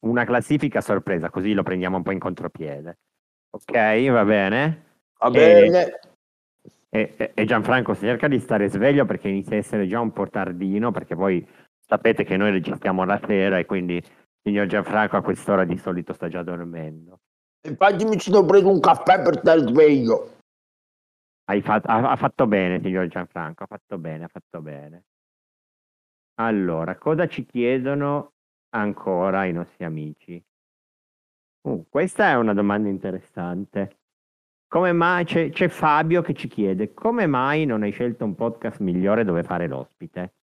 [0.00, 2.98] una classifica sorpresa, così lo prendiamo un po' in contropiede.
[3.50, 4.84] Ok, va bene?
[5.18, 6.00] Va E- bene.
[6.88, 10.28] E, e- e Gianfranco cerca di stare sveglio perché inizia a essere già un po'
[10.28, 11.46] tardino, perché poi
[11.86, 14.04] sapete che noi registriamo la sera e quindi il
[14.42, 17.20] signor Gianfranco a quest'ora di solito sta già dormendo.
[17.68, 20.35] Infatti mi sono preso un caffè per stare sveglio.
[21.48, 25.04] Hai fat- ha, ha fatto bene, signor Gianfranco, ha fatto bene, ha fatto bene.
[26.38, 28.34] Allora, cosa ci chiedono
[28.70, 30.44] ancora i nostri amici?
[31.62, 33.98] Uh, questa è una domanda interessante.
[34.68, 38.80] Come mai c'è, c'è Fabio che ci chiede come mai non hai scelto un podcast
[38.80, 40.35] migliore dove fare l'ospite?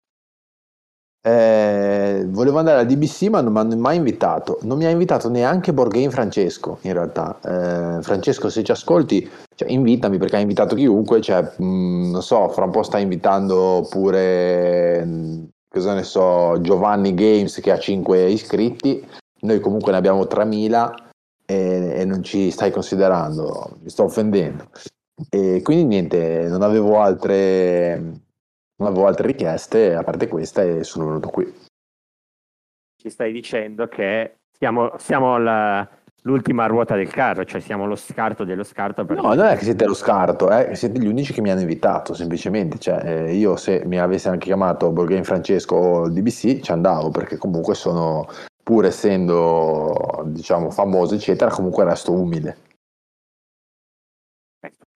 [1.26, 4.60] Eh, volevo andare alla DBC ma non mi hanno mai invitato.
[4.64, 7.40] Non mi ha invitato neanche Borghein Francesco in realtà.
[7.42, 11.22] Eh, Francesco se ci ascolti, cioè, invitami perché ha invitato chiunque.
[11.22, 17.14] Cioè, mh, non so, fra un po' sta invitando pure, mh, cosa ne so, Giovanni
[17.14, 19.06] Games che ha 5 iscritti.
[19.42, 20.94] Noi comunque ne abbiamo 3000
[21.46, 23.78] e, e non ci stai considerando.
[23.82, 24.66] Mi sto offendendo.
[25.30, 28.20] E quindi niente, non avevo altre...
[28.76, 31.54] Non avevo altre richieste a parte questa e sono venuto qui.
[32.96, 35.88] Ci stai dicendo che siamo, siamo la-
[36.24, 39.06] l'ultima ruota del carro, cioè siamo lo scarto dello scarto.
[39.06, 41.62] Per No, non è che siete lo scarto, eh, siete gli unici che mi hanno
[41.62, 42.80] invitato, semplicemente.
[42.80, 47.38] Cioè, eh, io se mi avessi anche chiamato Borghein Francesco o DBC ci andavo, perché
[47.38, 48.26] comunque sono,
[48.64, 52.58] pur essendo, diciamo, famoso, eccetera, comunque resto umile.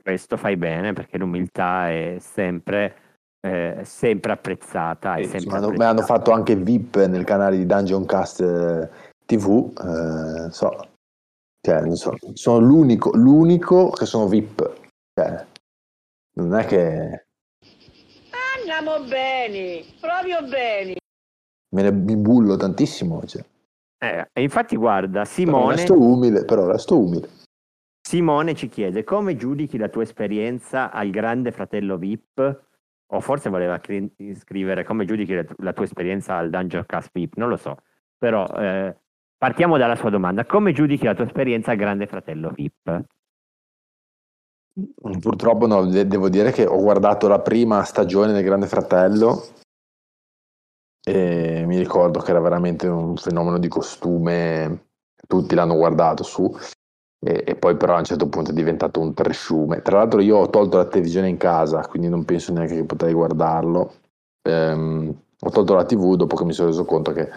[0.01, 2.95] Questo fai bene perché l'umiltà è sempre,
[3.41, 5.15] eh, sempre apprezzata.
[5.15, 5.89] Mi sempre hanno, mi apprezzata.
[5.89, 8.89] hanno fatto anche VIP nel canale di Dungeon Cast eh,
[9.25, 10.89] TV, eh, so,
[11.61, 14.73] cioè, non so, sono l'unico, l'unico che sono VIP.
[15.13, 15.45] Cioè,
[16.35, 17.25] non è che...
[18.57, 20.95] Andiamo bene, proprio bene.
[21.75, 23.21] me ne mi bullo tantissimo.
[23.25, 23.43] Cioè.
[23.99, 27.29] Eh, e infatti guarda, Però Simone, resto umile, però resto umile.
[28.07, 32.65] Simone ci chiede come giudichi la tua esperienza al grande fratello VIP?
[33.11, 37.37] O forse voleva cri- scrivere come giudichi la, la tua esperienza al Dungeon Cast VIP,
[37.37, 37.77] non lo so.
[38.17, 38.95] Però eh,
[39.37, 40.45] partiamo dalla sua domanda.
[40.45, 43.05] Come giudichi la tua esperienza al grande fratello VIP?
[45.19, 49.41] Purtroppo no, de- devo dire che ho guardato la prima stagione del Grande Fratello
[51.03, 54.89] e mi ricordo che era veramente un fenomeno di costume,
[55.25, 56.53] tutti l'hanno guardato su
[57.19, 59.81] e, e poi però a un certo punto è diventato un trasciume.
[59.81, 63.13] Tra l'altro io ho tolto la televisione in casa, quindi non penso neanche che potrei
[63.13, 63.93] guardarlo.
[64.47, 67.29] Ehm, ho tolto la TV dopo che mi sono reso conto che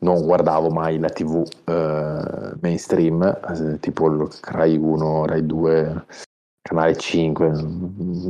[0.00, 6.04] non guardavo mai la TV eh, mainstream, eh, tipo il Rai 1, Rai 2,
[6.66, 7.52] Canale 5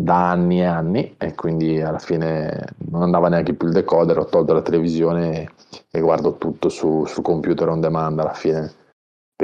[0.02, 4.24] da anni e anni e quindi alla fine non andava neanche più il decoder, ho
[4.24, 5.48] tolto la televisione e,
[5.90, 8.72] e guardo tutto su, su computer on demand alla fine.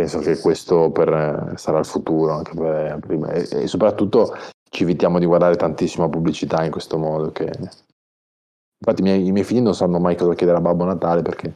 [0.01, 3.31] Penso che questo per, eh, sarà il futuro anche per, prima.
[3.33, 4.35] E, e soprattutto
[4.71, 7.31] ci evitiamo di guardare tantissima pubblicità in questo modo.
[7.33, 7.45] Che...
[7.45, 11.53] Infatti i miei, i miei figli non sanno mai cosa chiedere a Babbo Natale perché...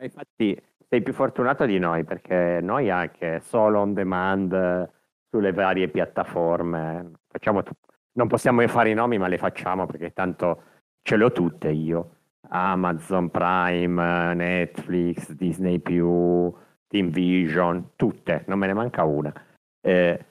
[0.00, 4.90] Infatti sei più fortunato di noi perché noi anche solo on demand eh,
[5.28, 7.10] sulle varie piattaforme.
[7.28, 7.74] Facciamo tu-
[8.12, 10.62] non possiamo fare i nomi, ma le facciamo perché tanto
[11.02, 12.15] ce le ho tutte io.
[12.48, 19.32] Amazon Prime, Netflix, Disney Team Vision, tutte, non me ne manca una.
[19.80, 20.24] Eh,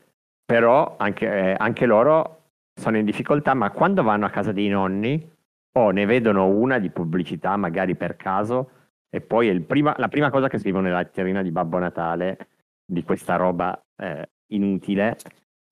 [0.45, 2.43] però anche, eh, anche loro
[2.73, 5.31] sono in difficoltà, ma quando vanno a casa dei nonni
[5.77, 8.69] o ne vedono una di pubblicità, magari per caso,
[9.09, 12.47] e poi è prima- la prima cosa che scrivono nella letterina di Babbo Natale
[12.85, 15.17] di questa roba eh, inutile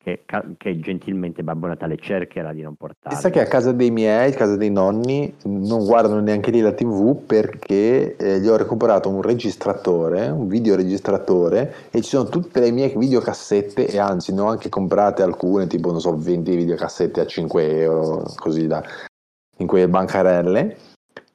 [0.04, 0.26] che,
[0.58, 3.16] che gentilmente Babbo Natale cercherà di non portare.
[3.16, 6.74] Pensa che a casa dei miei, a casa dei nonni, non guardano neanche lì la
[6.74, 12.72] TV perché eh, gli ho recuperato un registratore, un videoregistratore e ci sono tutte le
[12.72, 17.26] mie videocassette e anzi ne ho anche comprate alcune, tipo non so 20 videocassette a
[17.26, 18.84] 5 euro, così da,
[19.58, 20.78] in quelle bancarelle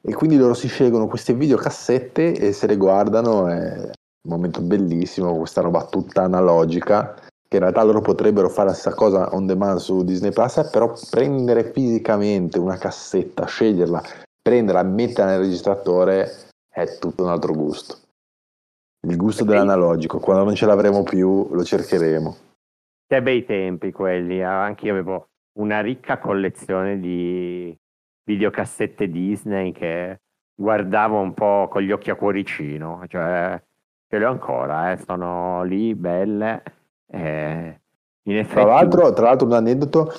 [0.01, 5.35] e quindi loro si scelgono queste videocassette e se le guardano, è un momento bellissimo,
[5.35, 9.79] questa roba tutta analogica che in realtà loro potrebbero fare la stessa cosa on demand
[9.79, 14.03] su Disney Plus, però prendere fisicamente una cassetta, sceglierla,
[14.39, 16.31] prenderla, metterla nel registratore
[16.69, 17.97] è tutto un altro gusto.
[19.07, 22.37] Il gusto dell'analogico, quando non ce l'avremo più lo cercheremo.
[23.07, 27.75] Che bei tempi quelli, anche io avevo una ricca collezione di
[28.25, 30.19] videocassette Disney che
[30.53, 33.59] guardavo un po' con gli occhi a cuoricino, cioè
[34.07, 36.61] ce le ho ancora, eh, sono lì belle.
[37.11, 37.79] Eh,
[38.23, 40.13] effetti, Tra l'altro, tra l'altro un aneddoto,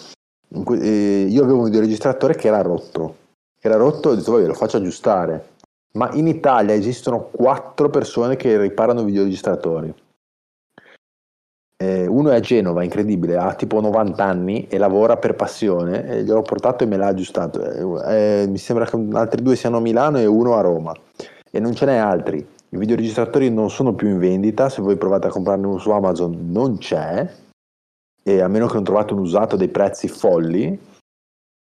[0.64, 3.16] cui- eh, io avevo un videoregistratore che era rotto,
[3.60, 5.50] era rotto e ho detto vabbè lo faccio aggiustare,
[5.92, 9.94] ma in Italia esistono quattro persone che riparano videoregistratori.
[11.82, 16.22] Eh, uno è a Genova, incredibile, ha tipo 90 anni e lavora per passione, e
[16.24, 18.02] gliel'ho portato e me l'ha aggiustato.
[18.04, 20.94] Eh, eh, mi sembra che altri due siano a Milano e uno a Roma
[21.50, 22.46] e non ce n'è altri.
[22.72, 26.50] I videoregistratori non sono più in vendita, se voi provate a comprarne uno su Amazon
[26.50, 27.28] non c'è,
[28.22, 30.88] e a meno che non trovate un usato a dei prezzi folli.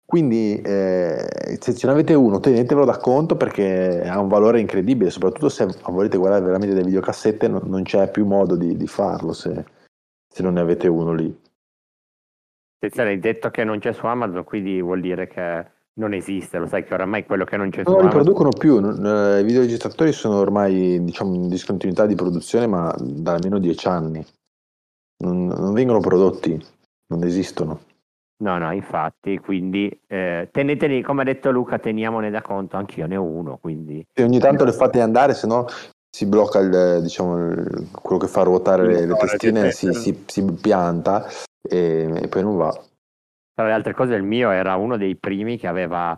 [0.06, 5.50] Quindi eh, se ce n'avete uno tenetevelo da conto perché ha un valore incredibile, soprattutto
[5.50, 9.66] se volete guardare veramente delle videocassette non, non c'è più modo di, di farlo se,
[10.32, 11.42] se non ne avete uno lì.
[12.78, 15.66] Attenzione, hai detto che non c'è su Amazon, quindi vuol dire che
[15.98, 18.80] non esiste, lo sai che oramai quello che non c'è Non li Amazon producono più,
[18.80, 23.88] non- eh, i videoregistratori sono ormai diciamo, in discontinuità di produzione ma da almeno dieci
[23.88, 24.26] anni.
[25.24, 26.60] Non, non vengono prodotti,
[27.08, 27.82] non esistono.
[28.38, 33.16] No, no, infatti, quindi eh, teneteli, come ha detto Luca, teniamone da conto, anch'io ne
[33.16, 35.66] ho uno, quindi Se ogni tanto le fate andare, se no
[36.10, 40.44] si blocca il, diciamo, il- quello che fa ruotare le, le testine, si, si- si
[40.62, 41.26] pianta
[41.62, 42.78] e, e poi non va.
[43.56, 46.16] Tra le altre cose il mio era uno dei primi che aveva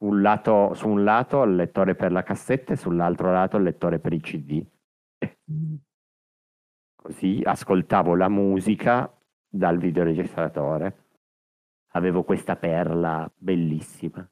[0.00, 4.00] un lato, su un lato il lettore per la cassetta e sull'altro lato il lettore
[4.00, 4.62] per il CD.
[6.96, 9.10] Così ascoltavo la musica
[9.48, 11.04] dal videoregistratore.
[11.92, 14.28] Avevo questa perla bellissima.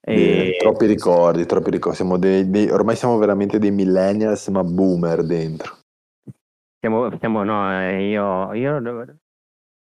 [0.00, 0.56] E...
[0.60, 1.96] troppi ricordi, troppi ricordi.
[1.96, 5.78] Siamo dei- dei- ormai siamo veramente dei millennials, ma boomer dentro.
[6.78, 8.80] Siamo, siamo- no, eh, io, io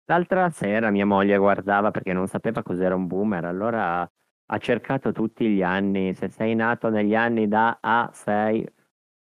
[0.05, 4.01] l'altra sera mia moglie guardava perché non sapeva cos'era un boomer, allora
[4.47, 8.65] ha cercato tutti gli anni, se sei nato negli anni da A sei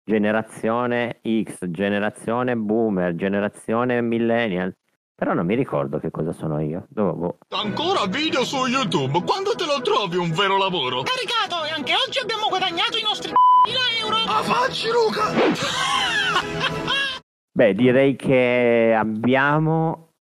[0.04, 4.74] generazione X, generazione boomer, generazione millennial,
[5.14, 6.86] però non mi ricordo che cosa sono io.
[6.90, 7.38] Dove- boh.
[7.50, 9.22] Ancora video su YouTube?
[9.24, 11.02] Quando te lo trovi un vero lavoro?
[11.02, 13.32] Caricato e anche oggi abbiamo guadagnato i nostri
[13.64, 14.16] 1000 euro.
[14.28, 15.32] Ah, facci Luca!
[17.56, 20.13] Beh, direi che abbiamo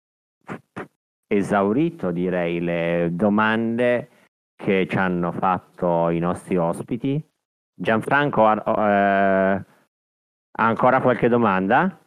[1.28, 4.10] esaurito, direi, le domande
[4.56, 7.22] che ci hanno fatto i nostri ospiti.
[7.76, 9.66] Gianfranco, ha eh,
[10.60, 12.00] ancora qualche domanda?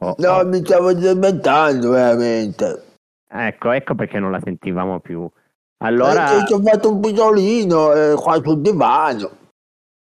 [0.00, 0.46] Oh, No, oh.
[0.46, 2.84] mi stavo addormentando veramente.
[3.28, 5.28] Ecco, ecco perché non la sentivamo più.
[5.78, 9.30] Allora, Perché ci ho fatto un pisolino eh, qua sul divano.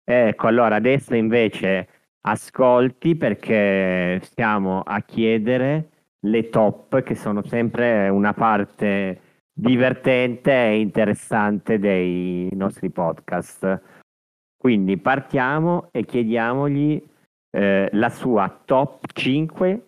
[0.07, 1.89] ecco, allora adesso invece
[2.21, 5.89] ascolti perché stiamo a chiedere
[6.25, 9.21] le top che sono sempre una parte
[9.53, 13.81] divertente e interessante dei nostri podcast.
[14.57, 17.01] Quindi partiamo e chiediamogli
[17.51, 19.85] eh, la sua top 5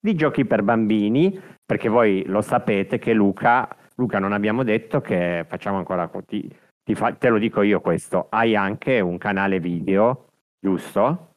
[0.00, 5.44] di giochi per bambini, perché voi lo sapete che Luca, Luca non abbiamo detto che
[5.48, 6.48] facciamo ancora, co- ti,
[6.82, 10.28] ti fa- te lo dico io questo, hai anche un canale video,
[10.60, 11.32] giusto?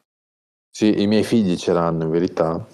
[0.70, 2.64] Sì, i miei figli ce l'hanno in verità.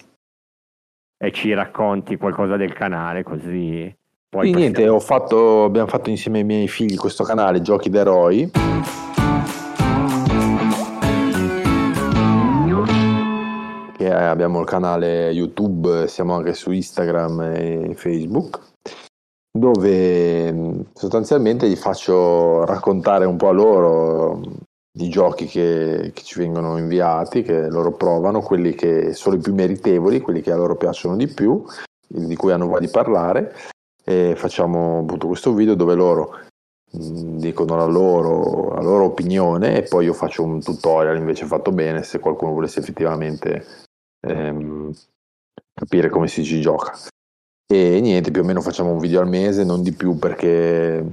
[1.25, 3.91] E ci racconti qualcosa del canale così...
[4.29, 8.51] Poi Quindi niente, fatto, abbiamo fatto insieme ai miei figli questo canale Giochi d'Eroi.
[13.97, 18.59] Che è- abbiamo il canale YouTube, siamo anche su Instagram e Facebook,
[19.51, 24.41] dove mh, sostanzialmente gli faccio raccontare un po' a loro
[24.95, 29.39] mh, i giochi che, che ci vengono inviati, che loro provano, quelli che sono i
[29.39, 31.63] più meritevoli, quelli che a loro piacciono di più,
[32.07, 33.55] di cui hanno voglia di parlare
[34.03, 36.37] e facciamo appunto questo video dove loro
[36.91, 41.71] mh, dicono la loro, la loro opinione e poi io faccio un tutorial invece fatto
[41.71, 43.65] bene se qualcuno volesse effettivamente
[44.21, 44.93] ehm,
[45.73, 46.93] capire come si ci gioca.
[47.67, 51.03] E niente più o meno facciamo un video al mese non di più perché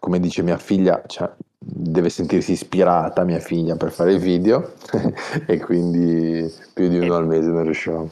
[0.00, 4.74] come dice mia figlia cioè, deve sentirsi ispirata mia figlia per fare il video
[5.46, 8.08] e quindi più di uno al mese non riusciamo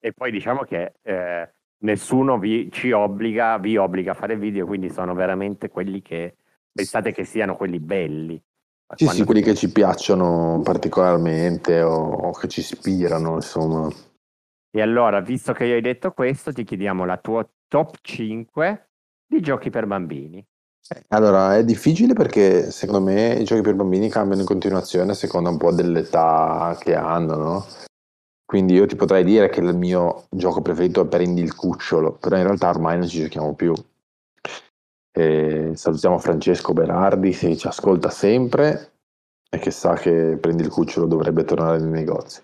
[0.00, 4.90] E poi diciamo che eh, nessuno vi, ci obbliga, vi obbliga a fare video, quindi
[4.90, 6.36] sono veramente quelli che
[6.72, 8.40] pensate che siano quelli belli.
[8.94, 13.88] Sì, sì, quelli che ci piacciono particolarmente o, o che ci ispirano, insomma.
[14.70, 18.90] E allora, visto che io hai detto questo, ti chiediamo la tua top 5
[19.26, 20.44] di giochi per bambini.
[21.08, 25.50] Allora, è difficile perché secondo me i giochi per bambini cambiano in continuazione a seconda
[25.50, 27.66] un po' dell'età che hanno, no?
[28.44, 32.36] Quindi io ti potrei dire che il mio gioco preferito è Prendi il cucciolo, però
[32.36, 33.74] in realtà ormai non ci giochiamo più.
[35.12, 38.92] E salutiamo Francesco Berardi, se ci ascolta sempre
[39.50, 42.40] e che sa che Prendi il cucciolo dovrebbe tornare nei negozi.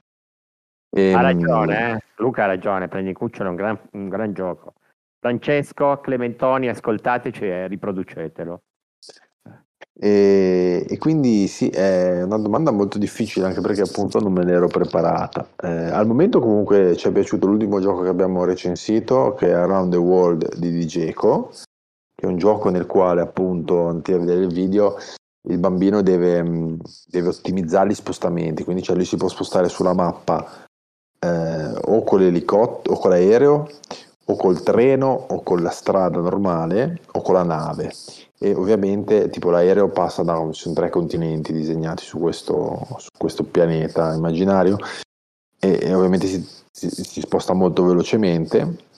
[0.95, 2.03] Ha Ehm, ragione, eh?
[2.17, 4.75] Luca ha ragione, prendi il cucciolo, è un gran, un gran gioco.
[5.23, 8.63] Francesco, Clementoni, ascoltateci e riproducetelo.
[9.95, 14.67] E, e quindi sì, è una domanda molto difficile anche perché appunto non me l'ero
[14.67, 15.47] preparata.
[15.63, 19.93] Eh, al momento comunque ci è piaciuto l'ultimo gioco che abbiamo recensito, che è Around
[19.93, 21.51] the World di DJco,
[22.17, 24.97] che è un gioco nel quale appunto, andate a vedere il video,
[25.49, 30.67] il bambino deve, deve ottimizzare gli spostamenti, quindi cioè lui si può spostare sulla mappa
[31.21, 33.69] eh, o con l'elicottero o con l'aereo
[34.25, 37.93] o col treno o con la strada normale o con la nave.
[38.39, 43.45] E ovviamente tipo l'aereo passa da ci sono tre continenti disegnati su questo, su questo
[43.45, 44.79] pianeta immaginario.
[45.59, 48.91] E, e ovviamente si, si- si sposta molto velocemente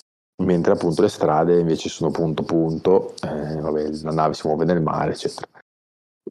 [0.42, 4.82] mentre appunto le strade invece sono punto punto eh, vabbè, la nave si muove nel
[4.82, 5.46] mare eccetera.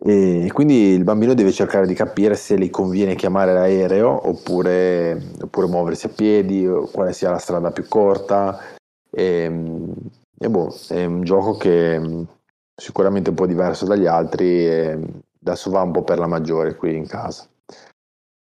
[0.06, 5.68] E quindi il bambino deve cercare di capire se gli conviene chiamare l'aereo oppure, oppure
[5.68, 8.60] muoversi a piedi quale sia la strada più corta
[9.14, 9.51] e,
[10.39, 12.28] e boh, è un gioco che mh,
[12.76, 14.99] sicuramente un po' diverso dagli altri e
[15.39, 17.47] adesso va un po' per la maggiore qui in casa.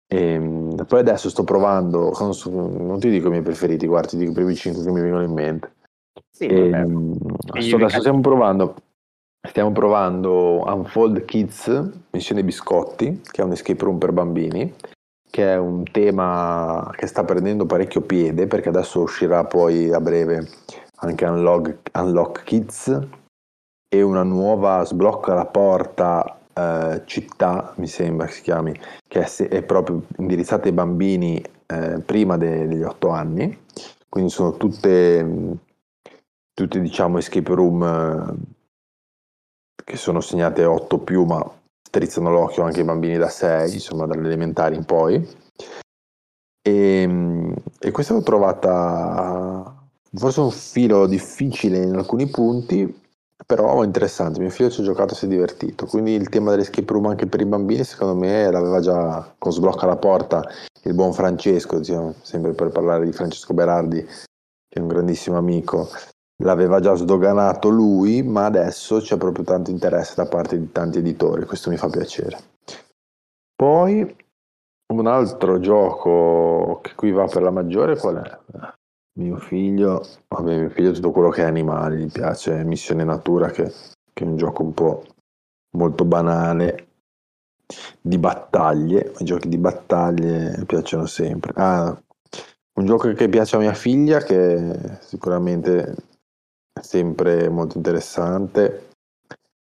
[0.08, 2.12] E, mh, poi adesso sto provando,
[2.50, 5.24] non, ti dico i miei preferiti, guarda, ti dico i primi 5 che mi vengono
[5.24, 5.74] in mente.
[6.32, 8.76] Sì, E, adesso stiamo provando,
[9.48, 14.74] stiamo provando Unfold Kids, Missione Biscotti, che è un escape room per bambini,
[15.36, 20.48] che è un tema che sta prendendo parecchio piede perché adesso uscirà poi a breve
[21.00, 23.00] anche Unlock, Unlock Kids
[23.90, 29.48] e una nuova sblocca la porta eh, città, mi sembra che si chiami, che è,
[29.50, 33.66] è proprio indirizzata ai bambini eh, prima de- degli otto anni,
[34.08, 35.58] quindi sono tutte,
[36.54, 41.46] tutte diciamo escape room eh, che sono segnate 8 più, ma
[41.88, 45.28] strizzano l'occhio anche ai bambini da 6, insomma dalle elementari in poi.
[46.62, 53.02] E, mh, e questa l'ho trovata forse un filo difficile in alcuni punti,
[53.46, 56.92] però interessante, mio figlio ci ha giocato e si è divertito, quindi il tema dell'escape
[56.92, 60.42] room anche per i bambini secondo me l'aveva già con Sblocca la porta
[60.84, 65.90] il buon Francesco, diciamo, sempre per parlare di Francesco Berardi, che è un grandissimo amico,
[66.44, 71.46] l'aveva già sdoganato lui, ma adesso c'è proprio tanto interesse da parte di tanti editori,
[71.46, 72.38] questo mi fa piacere.
[73.56, 74.16] Poi
[74.94, 78.40] un altro gioco che qui va per la maggiore qual è?
[79.18, 83.72] Mio figlio, vabbè, mio figlio tutto quello che è animali, gli piace Missione Natura che,
[84.12, 85.04] che è un gioco un po'
[85.78, 86.90] molto banale
[88.02, 91.54] di battaglie, i giochi di battaglie piacciono sempre.
[91.56, 91.98] Ah,
[92.78, 95.94] un gioco che piace a mia figlia che sicuramente è
[96.82, 98.90] sempre molto interessante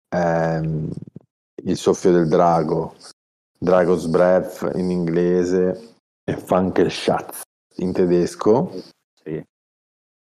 [0.08, 0.60] è
[1.64, 2.94] Il soffio del drago,
[3.58, 5.94] Dragon's Breath in inglese
[6.24, 7.42] e Funkelschatz
[7.76, 8.72] in tedesco
[9.22, 9.42] Sì.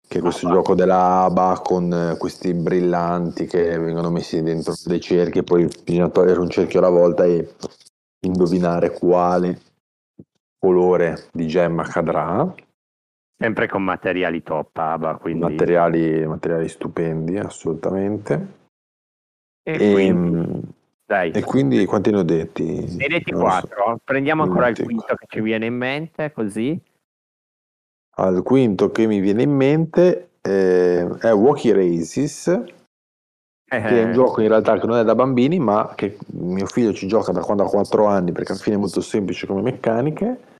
[0.07, 5.01] che è questo gioco della ABA con eh, questi brillanti che vengono messi dentro dei
[5.01, 7.55] cerchi e poi bisogna togliere un cerchio alla volta e
[8.25, 9.59] indovinare quale
[10.59, 12.53] colore di gemma cadrà.
[13.43, 15.41] Sempre con materiali top, Aba, quindi...
[15.41, 18.61] Materiali, materiali stupendi, assolutamente.
[19.63, 20.61] E, E, quindi,
[21.05, 22.63] dai, e quindi quanti ne ho detti?
[22.63, 23.43] ne hai detti lo so.
[23.43, 23.99] quattro.
[24.01, 26.81] Prendiamo ancora il quinto che ci viene in mente, così.
[28.15, 32.63] Al quinto che mi viene in mente eh, è Walkie Races,
[33.65, 36.65] che è un Eh, gioco in realtà che non è da bambini, ma che mio
[36.67, 39.61] figlio ci gioca da quando ha 4 anni, perché alla fine è molto semplice come
[39.61, 40.51] meccaniche.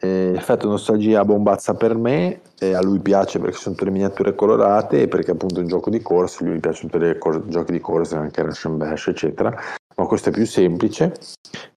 [0.00, 4.34] Eh, effetto nostalgia bombazza per me, e a lui piace perché sono tutte le miniature
[4.34, 7.80] colorate e perché appunto è un gioco di corsa, lui piacciono tutti i giochi di
[7.80, 9.54] corsa, anche Rush and Bash, eccetera.
[9.96, 11.12] Ma questo è più semplice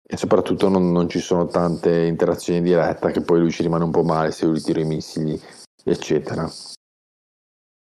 [0.08, 3.90] e soprattutto non, non ci sono tante interazioni dirette che poi lui ci rimane un
[3.90, 5.38] po' male se io gli tiro i missili,
[5.84, 6.48] eccetera.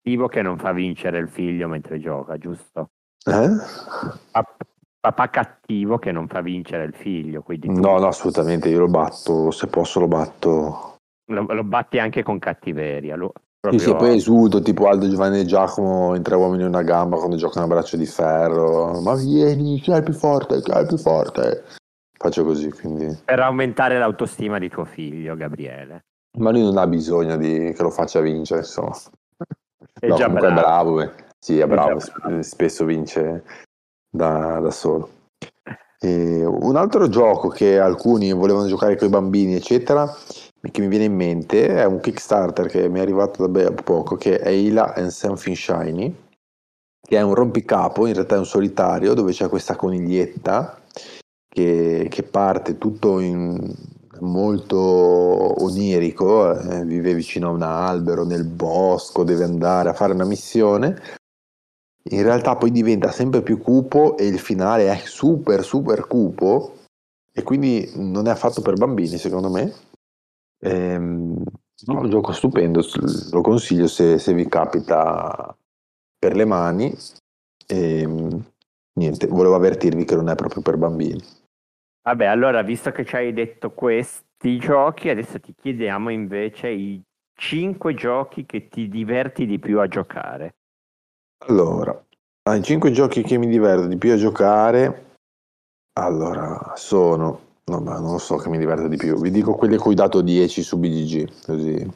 [0.09, 2.89] cattivo che non fa vincere il figlio mentre gioca, giusto?
[3.25, 3.49] Eh?
[4.31, 4.68] Pap-
[4.99, 9.67] papà cattivo che non fa vincere il figlio, No, no, assolutamente, io lo batto, se
[9.67, 10.97] posso lo batto.
[11.31, 13.15] lo, lo batti anche con cattiveria.
[13.15, 13.33] lo-
[13.69, 16.81] Sì, sì, proprio- poi esulto tipo Aldo Giovanni e Giacomo in Tre uomini e una
[16.81, 18.99] gamba quando giocano a braccio di ferro.
[19.01, 20.61] Ma vieni, chi è il più forte?
[20.61, 21.63] Chi è il più forte?
[22.17, 23.17] Faccio così, quindi...
[23.23, 26.05] per aumentare l'autostima di tuo figlio, Gabriele.
[26.37, 28.95] Ma lui non ha bisogno di che lo faccia vincere, insomma.
[29.99, 30.47] È No, già bravo.
[30.47, 31.11] è bravo, beh.
[31.39, 32.41] Sì, è È bravo, sp- bravo.
[32.41, 33.43] spesso vince
[34.09, 35.17] da, da solo.
[35.99, 40.09] E un altro gioco che alcuni volevano giocare con i bambini, eccetera,
[40.61, 44.39] che mi viene in mente è un Kickstarter che mi è arrivato da poco, che
[44.39, 46.15] è Ila and Something Shiny,
[47.01, 50.81] che è un rompicapo, in realtà è un solitario, dove c'è questa coniglietta
[51.47, 53.73] che, che parte tutto in
[54.19, 54.77] molto
[55.63, 61.18] onirico, eh, vive vicino a un albero nel bosco, deve andare a fare una missione.
[62.03, 66.77] In realtà poi diventa sempre più cupo e il finale è super super cupo
[67.31, 69.73] e quindi non è affatto per bambini secondo me.
[70.61, 71.43] Ehm,
[71.85, 72.81] un gioco stupendo,
[73.31, 75.55] lo consiglio se, se vi capita
[76.17, 76.93] per le mani.
[77.65, 78.07] E,
[78.93, 81.23] niente, volevo avvertirvi che non è proprio per bambini.
[82.01, 87.01] Vabbè, allora, visto che ci hai detto questi giochi, adesso ti chiediamo invece i
[87.33, 90.55] cinque giochi che ti diverti di più a giocare.
[91.47, 92.05] Allora,
[92.43, 95.15] ah, i 5 giochi che mi diverto di più a giocare,
[95.99, 99.79] allora, sono, no, ma non so che mi diverto di più, vi dico quelli a
[99.79, 101.91] cui ho dato 10 su BGG, così,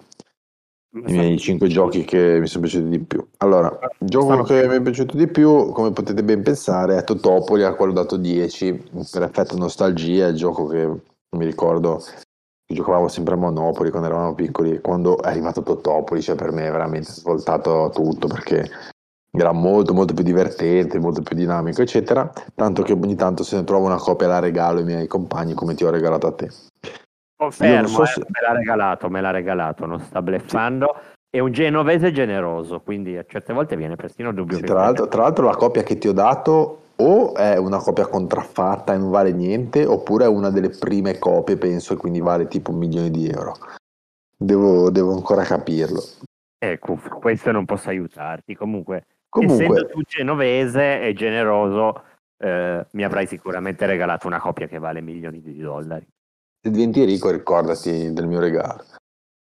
[0.96, 3.28] i miei 5 giochi che mi sono piaciuti di più.
[3.38, 7.64] Allora, il gioco che mi è piaciuto di più, come potete ben pensare, è Totopoli,
[7.64, 10.88] al quale ho dato 10, per effetto nostalgia, è il gioco che
[11.36, 16.22] mi ricordo che giocavamo sempre a Monopoli quando eravamo piccoli, e quando è arrivato Totopoli,
[16.22, 18.70] cioè per me è veramente svoltato tutto, perché
[19.36, 22.31] era molto molto più divertente, molto più dinamico, eccetera.
[22.53, 25.73] Tanto che ogni tanto se ne trovo una copia la regalo ai miei compagni come
[25.73, 26.49] ti ho regalato a te.
[27.36, 30.95] Confermo, so eh, se- me l'ha regalato, me l'ha regalato, non sta bleffando.
[31.31, 35.23] È un genovese generoso, quindi a certe volte viene persino dubbio Sì, tra, l'altro, tra
[35.23, 39.31] l'altro la copia che ti ho dato o è una copia contraffatta e non vale
[39.31, 43.27] niente, oppure è una delle prime copie, penso, e quindi vale tipo un milione di
[43.27, 43.55] euro.
[44.38, 46.03] Devo, devo ancora capirlo.
[46.63, 48.55] Ecco, questo non posso aiutarti.
[48.55, 52.03] Comunque, Comunque, essendo tu genovese e generoso,
[52.38, 56.05] eh, mi avrai sicuramente regalato una copia che vale milioni di dollari.
[56.61, 58.86] se diventi ricco ricordati del mio regalo.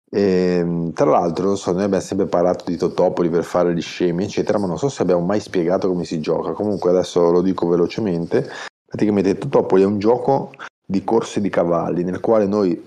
[0.10, 4.58] Ehm, tra l'altro, so, noi abbiamo sempre parlato di Totopoli per fare gli scemi, eccetera,
[4.58, 6.54] ma non so se abbiamo mai spiegato come si gioca.
[6.54, 8.50] Comunque adesso lo dico velocemente.
[8.86, 10.52] Praticamente Totopoli è un gioco
[10.86, 12.82] di corse di cavalli nel quale noi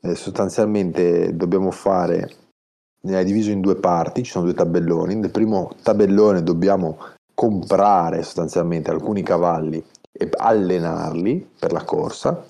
[0.00, 2.30] eh, sostanzialmente dobbiamo fare,
[3.00, 5.14] è diviso in due parti, ci sono due tabelloni.
[5.14, 6.98] Nel primo tabellone dobbiamo
[7.34, 12.44] comprare sostanzialmente alcuni cavalli e allenarli per la corsa.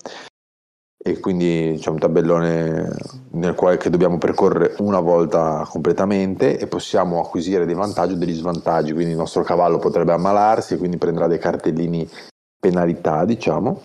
[0.99, 2.89] E quindi c'è un tabellone
[3.31, 8.93] nel quale dobbiamo percorrere una volta completamente e possiamo acquisire dei vantaggi o degli svantaggi,
[8.93, 12.09] quindi il nostro cavallo potrebbe ammalarsi e quindi prenderà dei cartellini
[12.59, 13.81] penalità, diciamo,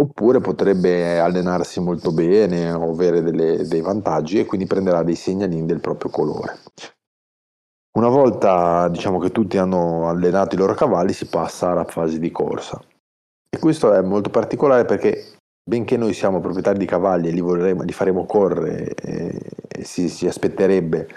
[0.00, 5.66] oppure potrebbe allenarsi molto bene o avere delle- dei vantaggi e quindi prenderà dei segnalini
[5.66, 6.58] del proprio colore.
[7.98, 12.30] Una volta diciamo che tutti hanno allenato i loro cavalli si passa alla fase di
[12.30, 12.80] corsa
[13.48, 15.34] e questo è molto particolare perché
[15.68, 20.08] benché noi siamo proprietari di cavalli e li, vorremmo, li faremo correre e, e si,
[20.08, 21.08] si aspetterebbe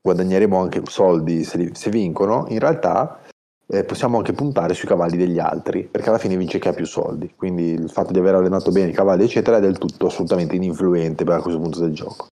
[0.00, 3.20] guadagneremo anche soldi se, li- se vincono, in realtà
[3.68, 6.86] eh, possiamo anche puntare sui cavalli degli altri, perché alla fine vince chi ha più
[6.86, 7.32] soldi.
[7.34, 11.24] Quindi il fatto di aver allenato bene i cavalli, eccetera, è del tutto assolutamente ininfluente
[11.24, 12.28] per questo punto del gioco.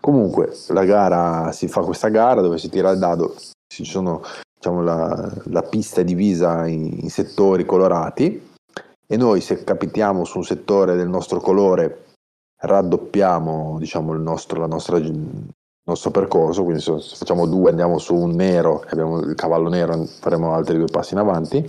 [0.00, 3.34] Comunque, la gara si fa questa gara dove si tira il dado,
[3.66, 4.22] ci sono,
[4.54, 8.54] diciamo, la, la pista è divisa in, in settori colorati
[9.08, 12.04] e noi se capitiamo su un settore del nostro colore
[12.58, 14.98] raddoppiamo diciamo, nostro, la nostra,
[15.86, 20.52] nostro percorso, quindi se facciamo due andiamo su un nero abbiamo il cavallo nero faremo
[20.52, 21.64] altri due passi in avanti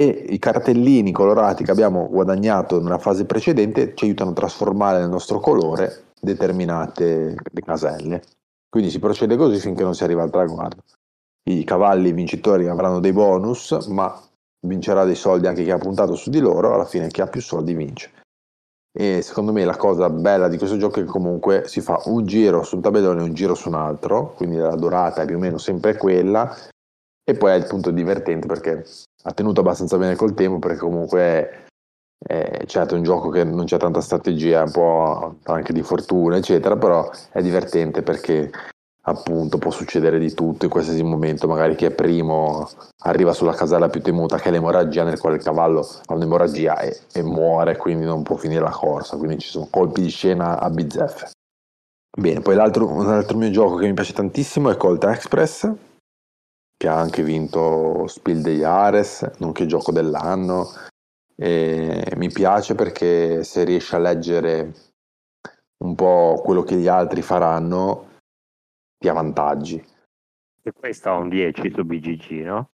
[0.00, 5.08] e i cartellini colorati che abbiamo guadagnato nella fase precedente ci aiutano a trasformare nel
[5.08, 8.22] nostro colore determinate le caselle.
[8.68, 10.82] Quindi si procede così finché non si arriva al traguardo.
[11.50, 14.16] I cavalli vincitori avranno dei bonus, ma
[14.66, 17.40] vincerà dei soldi anche chi ha puntato su di loro, alla fine chi ha più
[17.40, 18.12] soldi vince.
[19.00, 22.26] E secondo me la cosa bella di questo gioco è che comunque si fa un
[22.26, 25.38] giro sul tabellone e un giro su un altro, quindi la durata è più o
[25.38, 26.52] meno sempre quella,
[27.22, 28.84] e poi è il punto divertente perché
[29.22, 31.66] ha tenuto abbastanza bene col tempo, perché comunque
[32.18, 36.36] è- certo è un gioco che non c'è tanta strategia, un po' anche di fortuna,
[36.36, 38.50] eccetera, però è divertente perché
[39.08, 42.68] appunto può succedere di tutto in qualsiasi momento, magari chi è primo
[43.04, 47.00] arriva sulla casella più temuta che è l'emorragia nel quale il cavallo ha un'emorragia e,
[47.12, 50.70] e muore, quindi non può finire la corsa, quindi ci sono colpi di scena a
[50.70, 51.30] bizzeffe.
[52.18, 55.72] Bene, poi l'altro, un altro mio gioco che mi piace tantissimo è Colt Express,
[56.76, 60.68] che ha anche vinto Spiel dei Ares, nonché gioco dell'anno.
[61.36, 64.74] E mi piace perché se riesci a leggere
[65.84, 68.07] un po' quello che gli altri faranno,
[68.98, 69.82] ti avvantaggi.
[70.62, 72.70] E questo ha un 10 su BGG, no?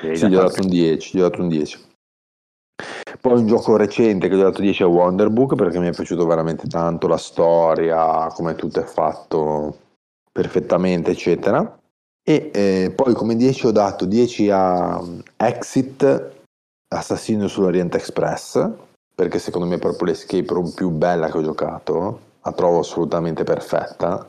[0.00, 1.90] Devi Sì, gli ho dato un 10, gli ho dato un 10.
[3.20, 6.26] Poi un gioco recente che gli ho dato 10 è Wonderbook perché mi è piaciuto
[6.26, 9.78] veramente tanto la storia, come tutto è fatto
[10.32, 11.78] perfettamente, eccetera.
[12.24, 16.32] E eh, poi come 10 ho dato 10 a um, Exit,
[16.88, 18.68] Assassino sull'Orient Express,
[19.14, 23.44] perché secondo me è proprio l'escape room più bella che ho giocato, la trovo assolutamente
[23.44, 24.28] perfetta.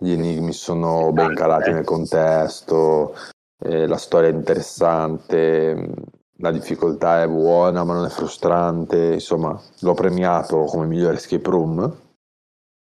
[0.00, 3.14] Gli enigmi sono ben calati nel contesto,
[3.60, 5.92] eh, la storia è interessante,
[6.36, 12.00] la difficoltà è buona ma non è frustrante, insomma l'ho premiato come migliore escape room.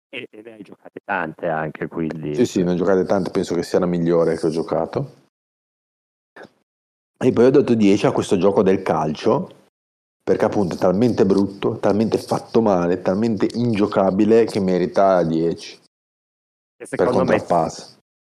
[0.09, 2.35] E, e ne hai giocate tante anche, quindi...
[2.35, 5.17] Sì, sì, ne ho giocate tante, penso che sia la migliore che ho giocato.
[7.21, 9.49] E poi ho dato 10 a questo gioco del calcio,
[10.23, 15.78] perché appunto è talmente brutto, talmente fatto male, talmente ingiocabile che merita 10
[16.81, 17.39] E per secondo me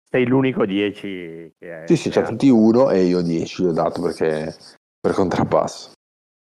[0.10, 1.88] sei l'unico 10 che è...
[1.88, 4.56] Sì, sì, c'è tutti uno e io 10 gli ho dato perché
[5.00, 5.92] per contrappasso.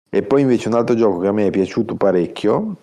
[0.09, 2.75] E poi invece un altro gioco che a me è piaciuto parecchio,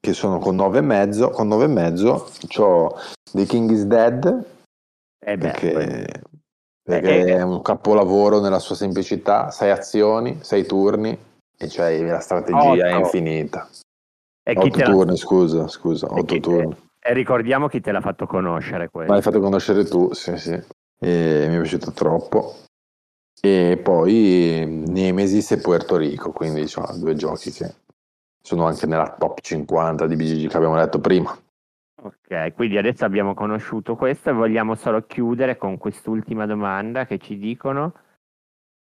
[0.00, 2.96] che sono con 9,5, con 9,5 ho
[3.32, 4.44] The King is Dead,
[5.18, 6.22] Eh beh, perché,
[6.82, 7.36] perché Eh, eh.
[7.36, 11.18] è un capolavoro nella sua semplicità, 6 azioni, 6 turni
[11.56, 13.04] e c'hai la strategia è Otto.
[13.04, 13.68] infinita.
[14.46, 16.76] E chi 8 te l'ha- turni, scusa, scusa, e 8 chi te- turni.
[17.06, 19.12] E ricordiamo chi te l'ha fatto conoscere Ma questo.
[19.12, 20.52] l'hai fatto conoscere tu, sì, sì.
[20.52, 22.54] E mi è piaciuto troppo.
[23.42, 27.74] E poi Nemesis e Puerto Rico, quindi sono due giochi che
[28.42, 31.36] sono anche nella top 50 di BGG che abbiamo detto prima.
[32.02, 37.36] Ok, quindi adesso abbiamo conosciuto questo e vogliamo solo chiudere con quest'ultima domanda che ci
[37.36, 37.92] dicono.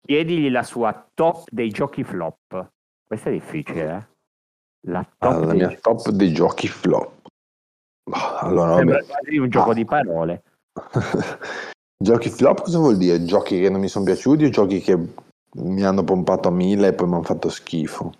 [0.01, 2.71] Chiedigli la sua top dei giochi flop.
[3.07, 4.09] Questa è difficile, eh?
[4.89, 7.20] La top Ah, la dei mia giochi- top dei giochi flop.
[8.41, 9.75] Allora, Sembra quasi un gioco Ah.
[9.75, 10.43] di parole.
[12.03, 13.25] giochi flop cosa vuol dire?
[13.25, 14.99] Giochi che non mi sono piaciuti o giochi che
[15.57, 18.13] mi hanno pompato a mille e poi mi hanno fatto schifo?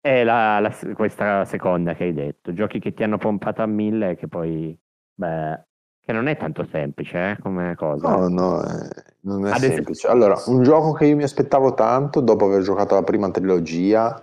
[0.00, 2.52] È la, la- questa seconda che hai detto.
[2.52, 4.76] Giochi che ti hanno pompato a mille e che poi...
[5.14, 5.64] Beh,
[6.02, 8.08] che non è tanto semplice, eh, come cosa.
[8.16, 8.88] No, no, eh,
[9.22, 10.08] non è Ad esempio- semplice.
[10.08, 14.20] Allora, un gioco che io mi aspettavo tanto dopo aver giocato la prima trilogia,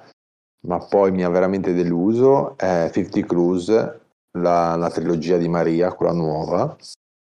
[0.67, 3.99] ma poi mi ha veramente deluso, è 50 Cruise,
[4.37, 6.75] la, la trilogia di Maria, quella nuova,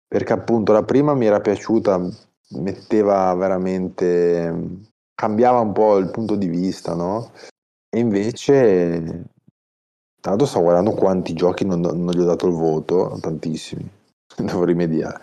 [0.08, 2.00] perché appunto la prima mi era piaciuta
[2.54, 4.80] metteva veramente,
[5.16, 7.32] cambiava un po' il punto di vista, no?
[7.90, 9.26] E invece,
[10.20, 13.90] tanto sto guardando quanti giochi non, non gli ho dato il voto, tantissimi,
[14.38, 15.20] devo rimediare.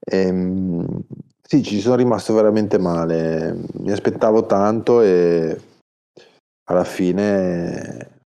[0.00, 1.02] Ehm,
[1.42, 5.60] sì, ci sono rimasto veramente male, mi aspettavo tanto e
[6.64, 8.19] alla fine,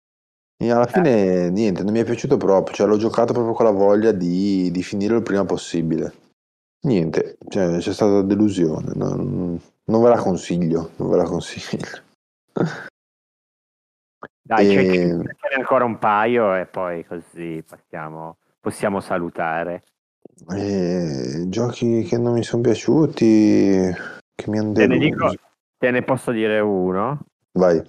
[0.67, 3.71] e alla fine niente, non mi è piaciuto proprio, cioè l'ho giocato proprio con la
[3.71, 6.13] voglia di, di finire il prima possibile.
[6.81, 12.01] Niente, cioè, c'è stata delusione, non, non ve la consiglio, non ve la consiglio.
[14.45, 19.83] Dai, E- ne ancora un paio e poi così passiamo, possiamo salutare.
[20.53, 23.95] E giochi che non mi sono piaciuti,
[24.35, 25.29] che mi hanno Te ne, deluso.
[25.29, 25.43] dico,
[25.77, 27.19] te ne posso dire uno.
[27.53, 27.81] Vai.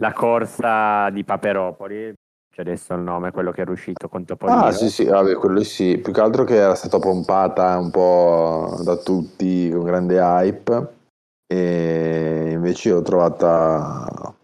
[0.00, 2.14] La corsa di Paperopoli,
[2.50, 4.64] c'è adesso il nome, quello che è uscito con Topolino.
[4.64, 5.98] Ah, sì, sì, vabbè, quello sì.
[5.98, 10.94] Più che altro che era stata pompata un po' da tutti con grande hype
[11.46, 14.34] e invece l'ho trovata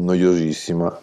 [0.00, 0.98] noiosissima.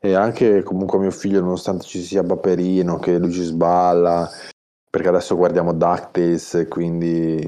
[0.00, 4.30] E anche comunque mio figlio, nonostante ci sia Paperino, che lui ci sballa,
[4.88, 7.44] perché adesso guardiamo DuckTales, quindi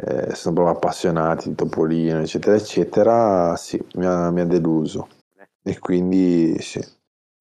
[0.00, 5.08] eh, sono proprio appassionati di Topolino, eccetera, eccetera, sì, mi ha, mi ha deluso.
[5.62, 6.80] E quindi sì,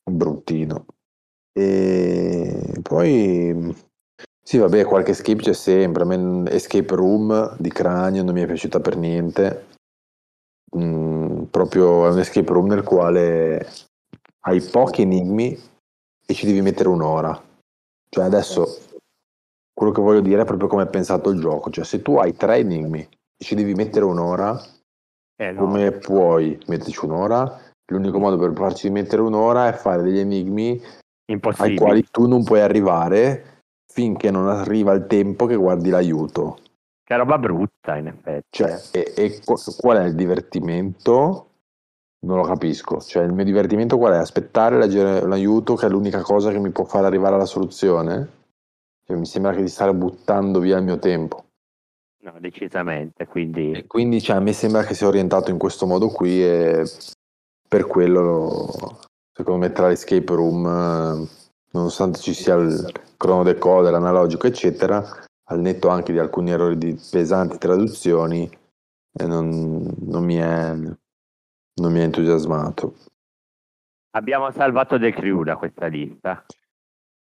[0.04, 0.86] bruttino.
[1.54, 3.76] E poi
[4.44, 6.06] sì, vabbè, qualche skip c'è sempre.
[6.50, 9.68] Escape Room di Cranio non mi è piaciuta per niente.
[10.78, 13.68] Mm, proprio è un escape room nel quale
[14.42, 15.58] hai pochi enigmi
[16.26, 17.42] e ci devi mettere un'ora.
[18.10, 18.80] Cioè adesso
[19.78, 21.70] quello che voglio dire è proprio come è pensato il gioco.
[21.70, 24.60] Cioè se tu hai tre enigmi e ci devi mettere un'ora,
[25.40, 25.66] Eh, no.
[25.66, 27.62] come puoi metterci un'ora?
[27.92, 30.82] L'unico modo per farci mettere un'ora è fare degli enigmi
[31.58, 36.58] ai quali tu non puoi arrivare finché non arriva il tempo che guardi l'aiuto.
[37.04, 38.48] Che roba brutta, in effetti.
[38.50, 41.50] Cioè, e, e qu- qual è il divertimento?
[42.26, 43.00] Non lo capisco.
[43.00, 44.18] Cioè, il mio divertimento qual è?
[44.18, 48.37] Aspettare la- l'aiuto, che è l'unica cosa che mi può fare arrivare alla soluzione?
[49.08, 51.46] Cioè, mi sembra che di stare buttando via il mio tempo.
[52.24, 53.26] No, decisamente.
[53.26, 56.84] Quindi E quindi, cioè, a me sembra che sia orientato in questo modo qui e
[57.70, 59.00] per quello, lo-
[59.32, 61.26] secondo me, tra l'escape room,
[61.72, 65.02] nonostante ci sia il cronodecoder, analogico, eccetera,
[65.46, 68.50] al netto anche di alcuni errori di pesanti traduzioni,
[69.14, 72.96] eh, non, non mi è, non mi è entusiasmato.
[74.18, 76.44] abbiamo salvato The Crew da questa lista.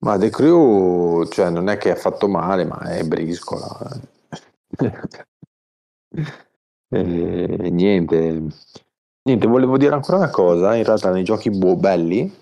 [0.00, 3.90] Ma The Crew, cioè, non è che è fatto male, ma è briscola.
[6.88, 8.46] E niente,
[9.22, 10.76] niente, volevo dire ancora una cosa.
[10.76, 12.32] In realtà, nei giochi boh, belli,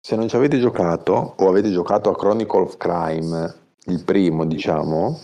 [0.00, 3.54] se non ci avete giocato o avete giocato a Chronicle of Crime,
[3.86, 5.18] il primo, diciamo,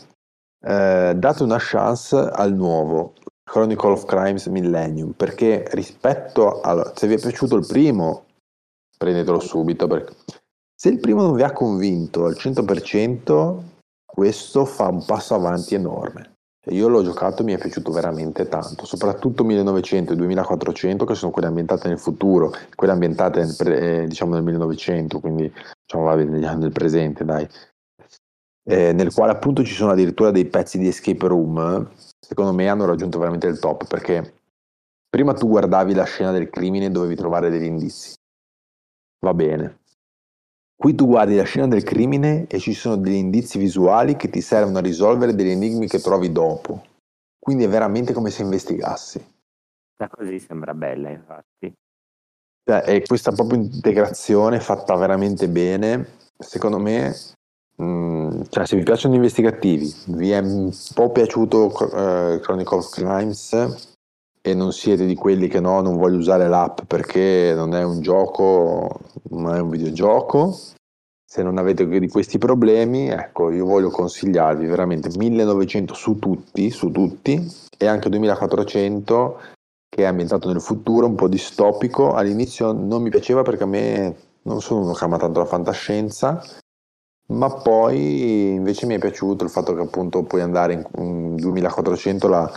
[0.62, 3.14] eh, date una chance al nuovo
[3.45, 8.27] Chronicle of Crimes Millennium perché rispetto a se vi è piaciuto il primo,
[8.97, 10.14] prendetelo subito perché
[10.81, 13.62] se il primo non vi ha convinto al 100%,
[14.03, 16.37] questo fa un passo avanti enorme.
[16.70, 21.33] Io l'ho giocato e mi è piaciuto veramente tanto, soprattutto 1900 e 2400 che sono
[21.33, 25.53] quelle ambientate nel futuro, quelle ambientate nel, pre- eh, diciamo nel 1900, quindi
[25.85, 27.47] diciamo vabbè, negli anni del presente, dai.
[28.64, 32.87] Eh, nel quale appunto ci sono addirittura dei pezzi di escape room, secondo me hanno
[32.87, 34.33] raggiunto veramente il top perché
[35.11, 38.14] prima tu guardavi la scena del crimine e dovevi trovare degli indizi.
[39.18, 39.80] Va bene.
[40.81, 44.41] Qui tu guardi la scena del crimine e ci sono degli indizi visuali che ti
[44.41, 46.87] servono a risolvere degli enigmi che trovi dopo.
[47.39, 49.22] Quindi è veramente come se investigassi.
[49.95, 51.70] Da così sembra bella, infatti.
[52.64, 56.16] Cioè, è questa proprio integrazione fatta veramente bene.
[56.39, 57.14] Secondo me,
[57.76, 62.89] mh, cioè, se vi piacciono gli investigativi, vi è un po' piaciuto eh, Chronicle of
[62.89, 63.89] Crimes
[64.43, 68.01] e non siete di quelli che no, non voglio usare l'app perché non è un
[68.01, 70.57] gioco, ma è un videogioco.
[71.24, 76.91] Se non avete di questi problemi, ecco, io voglio consigliarvi veramente 1900 su tutti, su
[76.91, 77.41] tutti,
[77.78, 79.41] e anche 2400
[79.88, 82.14] che è ambientato nel futuro, un po' distopico.
[82.14, 86.43] All'inizio non mi piaceva perché a me non sono uno che ama tanto la fantascienza,
[87.28, 92.28] ma poi invece mi è piaciuto il fatto che appunto puoi andare in, in 2400,
[92.28, 92.51] la,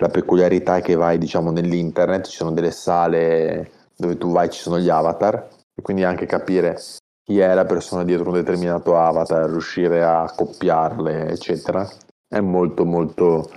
[0.00, 4.60] la peculiarità è che vai diciamo nell'internet, ci sono delle sale dove tu vai, ci
[4.60, 6.78] sono gli avatar, e quindi anche capire
[7.22, 11.88] chi è la persona dietro un determinato avatar, riuscire a accoppiarle, eccetera,
[12.28, 13.50] è molto molto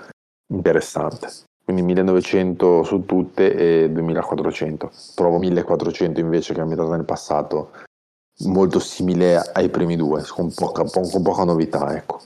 [0.47, 1.27] interessante.
[1.63, 4.91] Quindi 1900 su tutte e 2400.
[5.13, 7.71] Provo 1400 invece che è ambientato nel passato,
[8.45, 12.21] molto simile ai primi due, con poca, con poca novità, ecco.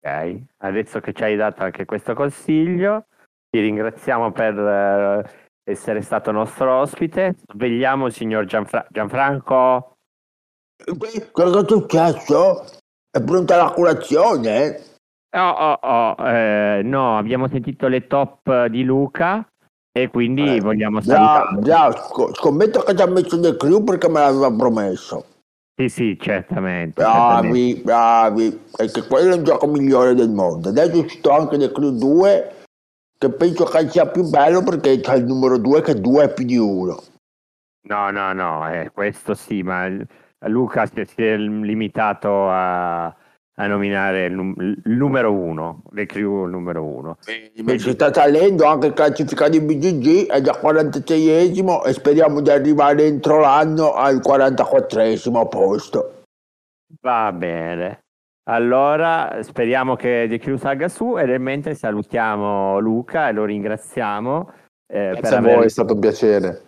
[0.00, 3.06] Ok, adesso che ci hai dato anche questo consiglio,
[3.50, 5.30] ti ringraziamo per eh,
[5.70, 7.36] essere stato nostro ospite.
[7.52, 9.94] Svegliamo il signor Gianfra- Gianfranco.
[11.32, 12.64] Cosa è successo?
[13.10, 14.82] È pronta la colazione?
[15.36, 19.46] Oh, oh, oh, eh, no, abbiamo sentito le top di Luca
[19.92, 21.60] e quindi Eh, vogliamo Già, salutare.
[21.62, 25.24] già, sc- scommetto che ci ha messo nel crew perché me l'aveva promesso.
[25.78, 27.02] Sì, sì, certamente.
[27.02, 27.82] certamente.
[27.82, 30.70] Bravi, bravi, perché quello è il gioco migliore del mondo.
[30.70, 32.57] Adesso sto anche nel crew 2,
[33.18, 36.44] che penso che sia più bello perché c'è il numero 2 che 2 è più
[36.44, 37.02] di 1.
[37.88, 40.06] No, no, no, eh, questo sì, ma il-
[40.46, 46.84] Luca si è, limitato a, a nominare il, num- il numero uno, le crew numero
[46.84, 47.18] uno.
[47.20, 53.40] Si sta salendo anche classificato in BGG, è già 46esimo e speriamo di arrivare entro
[53.40, 56.22] l'anno al 44esimo posto.
[57.00, 58.04] Va bene.
[58.48, 64.52] Allora, speriamo che The Crew salga su e nel mentre salutiamo Luca e lo ringraziamo
[64.90, 66.62] eh, per, Grazie a aver, voi, è stato un piacere.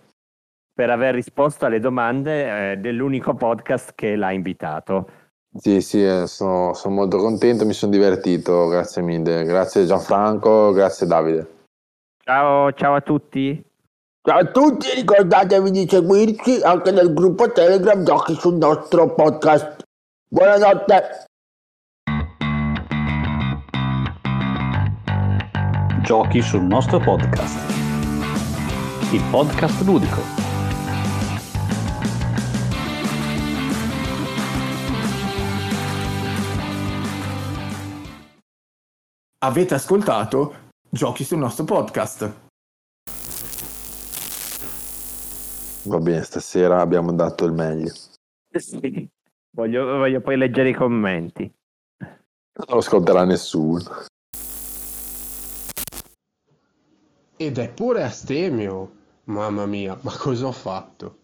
[0.74, 5.11] per aver risposto alle domande eh, dell'unico podcast che l'ha invitato.
[5.57, 9.45] Sì, sì, eh, sono, sono molto contento, mi sono divertito, grazie mille.
[9.45, 11.49] Grazie Gianfranco, grazie Davide.
[12.22, 13.64] Ciao, ciao a tutti.
[14.22, 19.83] Ciao a tutti, ricordatevi di seguirci anche nel gruppo Telegram Giochi sul nostro podcast.
[20.28, 21.28] Buonanotte.
[26.11, 27.71] Giochi sul nostro podcast.
[29.13, 30.21] Il podcast ludico.
[39.39, 42.41] Avete ascoltato Giochi sul nostro podcast.
[45.85, 47.93] Va bene, stasera abbiamo dato il meglio.
[48.51, 49.09] Sì.
[49.53, 51.49] Voglio, voglio poi leggere i commenti.
[51.99, 54.09] Non lo ascolterà nessuno.
[57.43, 58.91] Ed è pure astemio.
[59.24, 61.20] Mamma mia, ma cosa ho fatto?